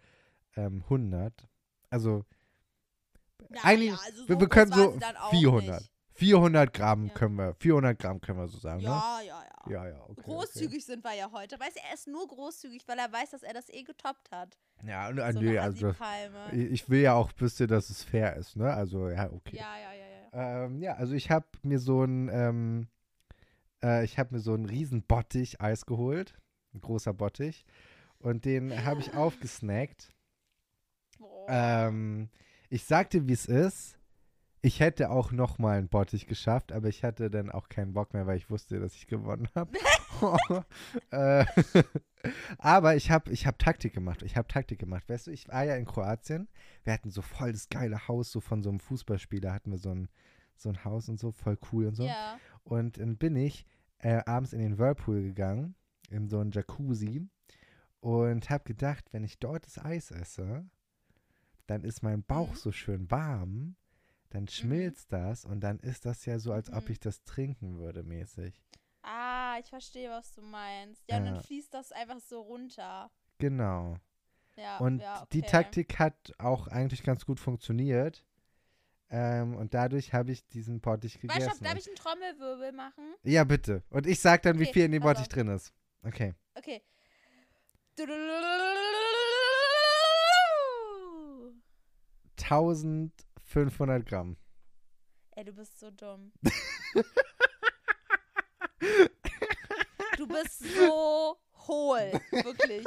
[0.55, 1.47] ähm, 100.
[1.89, 2.25] Also
[3.49, 5.90] Ja, eigentlich, ja, also wir, so wir groß können so sie dann auch 400.
[6.21, 6.29] nicht.
[6.29, 7.13] 400 Gramm Ja.
[7.13, 9.67] können wir, 400 Gramm können wir so sagen, Ja, ja, ja.
[9.67, 9.73] ne?
[9.73, 10.21] Ja, ja, okay.
[10.21, 11.59] Großzügig sind wir ja heute.
[11.59, 14.57] Weißt du, er ist nur großzügig, weil er weiß, dass er das eh getoppt hat.
[14.79, 14.89] Okay.
[14.89, 15.93] Ja, und, äh, so nee, also
[16.51, 18.73] ich will ja auch wissen, dass es fair ist, ne?
[18.73, 19.57] Also, ja, okay.
[19.57, 20.65] Ja, ja, ja, ja.
[20.65, 22.87] Ähm, ja, also ich habe mir so ein, ähm,
[23.83, 26.33] äh, ich habe mir so einen riesen Bottich Eis geholt,
[26.73, 27.65] ein großer Bottich,
[28.19, 30.11] und den habe ich aufgesnackt.
[31.19, 31.45] Boah.
[31.49, 32.29] Ähm,
[32.69, 33.97] ich sagte, wie es ist.
[34.63, 38.13] Ich hätte auch noch mal einen Bottich geschafft, aber ich hatte dann auch keinen Bock
[38.13, 39.75] mehr, weil ich wusste, dass ich gewonnen habe.
[41.11, 41.45] äh,
[42.59, 44.21] aber ich habe ich hab Taktik gemacht.
[44.21, 45.09] Ich habe Taktik gemacht.
[45.09, 46.47] Weißt du, ich war ja in Kroatien.
[46.83, 49.89] Wir hatten so voll das geile Haus, so von so einem Fußballspieler hatten wir so
[49.89, 50.09] ein,
[50.55, 52.05] so ein Haus und so, voll cool und so.
[52.05, 52.37] Ja.
[52.63, 53.65] Und dann bin ich
[53.97, 55.75] äh, abends in den Whirlpool gegangen,
[56.09, 57.27] in so einen Jacuzzi
[57.99, 60.65] und habe gedacht, wenn ich dort das Eis esse,
[61.67, 62.55] dann ist mein Bauch Mhm.
[62.55, 63.75] so schön warm,
[64.31, 66.91] dann schmilzt das und dann ist das ja so, als ob Mhm.
[66.91, 68.61] ich das trinken würde mäßig.
[69.03, 71.03] Ah, ich verstehe, was du meinst.
[71.09, 71.31] Ja, und Ja.
[71.33, 73.11] dann fließt das einfach so runter.
[73.37, 73.97] Genau.
[74.57, 75.49] Ja, Und ja, die okay.
[75.49, 78.25] Taktik hat auch eigentlich ganz gut funktioniert.
[79.09, 81.63] Ähm, und dadurch habe ich diesen Bottich Weißt du, gegessen.
[81.63, 83.03] darf Und- ich einen Trommelwirbel machen?
[83.23, 83.83] ja, bitte.
[83.89, 85.73] Und ich sag dann, wie Okay, viel in dem Bottich drin ist.
[86.03, 86.33] Okay.
[86.55, 86.81] Okay.
[93.51, 94.37] 1500 Gramm.
[95.31, 96.31] Ey, du bist so dumm.
[100.17, 101.37] du bist so
[101.67, 102.85] hohl, wirklich.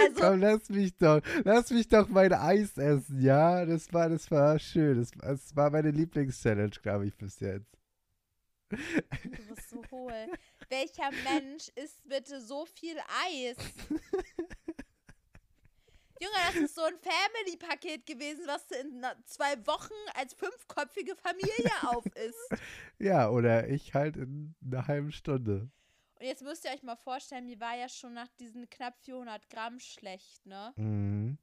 [0.00, 3.64] Also, Komm, lass mich doch, lass mich doch mein Eis essen, ja?
[3.64, 4.98] Das war, das war schön.
[4.98, 7.78] Das, das war meine Lieblingschallenge, glaube ich, bis jetzt.
[8.70, 10.26] du bist so hohl.
[10.68, 13.56] Welcher Mensch isst bitte so viel Eis?
[16.20, 21.70] Junge, das ist so ein Family-Paket gewesen, was du in zwei Wochen als fünfköpfige Familie
[21.86, 22.62] auf isst.
[22.98, 25.70] Ja, oder ich halt in einer halben Stunde.
[26.18, 29.48] Und jetzt müsst ihr euch mal vorstellen, mir war ja schon nach diesen knapp 400
[29.50, 30.72] Gramm schlecht, ne?
[30.76, 31.38] Mhm.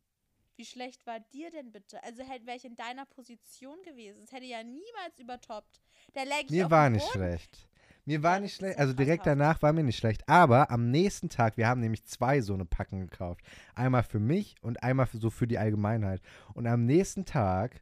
[0.57, 2.01] Wie schlecht war dir denn bitte?
[2.03, 4.21] Also hätte wäre ich in deiner Position gewesen.
[4.21, 5.81] Das hätte ja niemals übertoppt.
[6.13, 7.13] Da läge ich Mir war nicht Boden.
[7.13, 7.67] schlecht.
[8.07, 10.29] Mir war nicht schlecht, also direkt danach war mir nicht schlecht.
[10.29, 13.41] Aber am nächsten Tag, wir haben nämlich zwei so eine Packen gekauft.
[13.73, 16.21] Einmal für mich und einmal für, so für die Allgemeinheit.
[16.53, 17.81] Und am nächsten Tag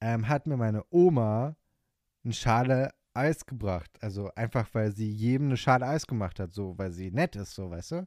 [0.00, 1.54] ähm, hat mir meine Oma
[2.24, 3.90] eine Schale Eis gebracht.
[4.00, 7.54] Also einfach, weil sie jedem eine Schale Eis gemacht hat, so, weil sie nett ist,
[7.54, 8.06] so, weißt du?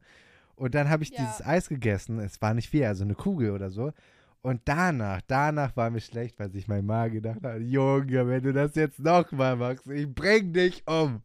[0.56, 1.18] Und dann habe ich Ja.
[1.20, 2.18] dieses Eis gegessen.
[2.20, 3.94] Es war nicht viel, also eine Kugel oder so.
[4.42, 8.52] Und danach, danach war mir schlecht, weil sich mein Magen gedacht hat, Junge, wenn du
[8.52, 11.22] das jetzt nochmal machst, ich bring dich um.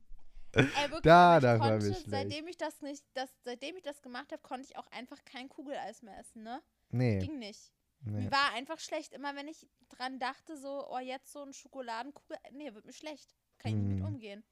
[0.57, 2.04] Ey, wirklich, Da, ich konnte, schlecht.
[2.11, 5.48] seitdem ich das nicht, das, seitdem ich das gemacht habe, konnte ich auch einfach kein
[5.48, 6.61] Kugeleis mehr essen, ne?
[6.90, 7.72] Nee, Ging nicht.
[8.02, 8.22] nee.
[8.22, 12.36] Mir war einfach schlecht, immer wenn ich dran dachte, so, oh, jetzt so ein Schokoladenkugel,
[12.52, 13.34] nee, wird mir schlecht.
[13.59, 14.07] Kann ich nicht mit Mm.
[14.07, 14.44] umgehen.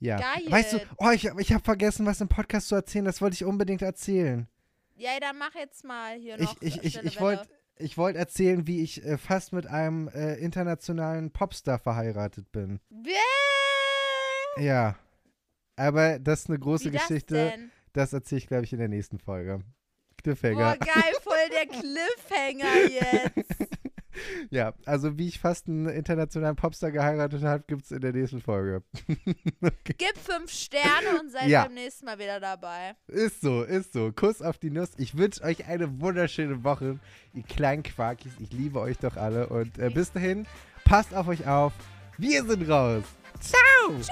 [0.00, 0.18] Ja.
[0.18, 0.50] Geil.
[0.50, 3.04] Weißt du, oh, ich, ich habe vergessen, was im Podcast zu erzählen.
[3.04, 4.48] Das wollte ich unbedingt erzählen.
[4.96, 6.62] Ja, dann mach jetzt mal hier Ich, noch.
[6.62, 11.30] ich, ich, ich wollte ich wollt erzählen, wie ich äh, fast mit einem äh, internationalen
[11.32, 12.78] Popstar verheiratet bin.
[12.90, 13.14] Wer?
[14.62, 14.96] Ja.
[15.80, 17.34] Aber das ist eine große Wie das Geschichte.
[17.34, 17.70] denn?
[17.92, 19.58] Das erzähle ich, glaube ich, in der nächsten Folge.
[19.58, 20.76] Boah, Cliffhanger.
[20.76, 23.50] geil, voll der Cliffhanger jetzt.
[24.50, 28.40] Ja, also wie ich fast einen internationalen Popstar geheiratet habe, gibt es in der nächsten
[28.42, 28.82] Folge.
[29.84, 31.62] Gib fünf Sterne und seid Ja.
[31.64, 32.96] beim nächsten Mal wieder dabei.
[33.06, 34.10] Ist so, ist so.
[34.12, 34.90] Kuss auf die Nuss.
[34.98, 36.98] Ich wünsche euch eine wunderschöne Woche,
[37.32, 38.32] ihr kleinen Quarkis.
[38.40, 39.46] Ich liebe euch doch alle.
[39.48, 40.44] Und äh, bis dahin,
[40.84, 41.72] passt auf euch auf.
[42.18, 43.04] Wir sind raus.
[43.40, 43.94] Ciao.
[43.96, 44.08] Tschüss.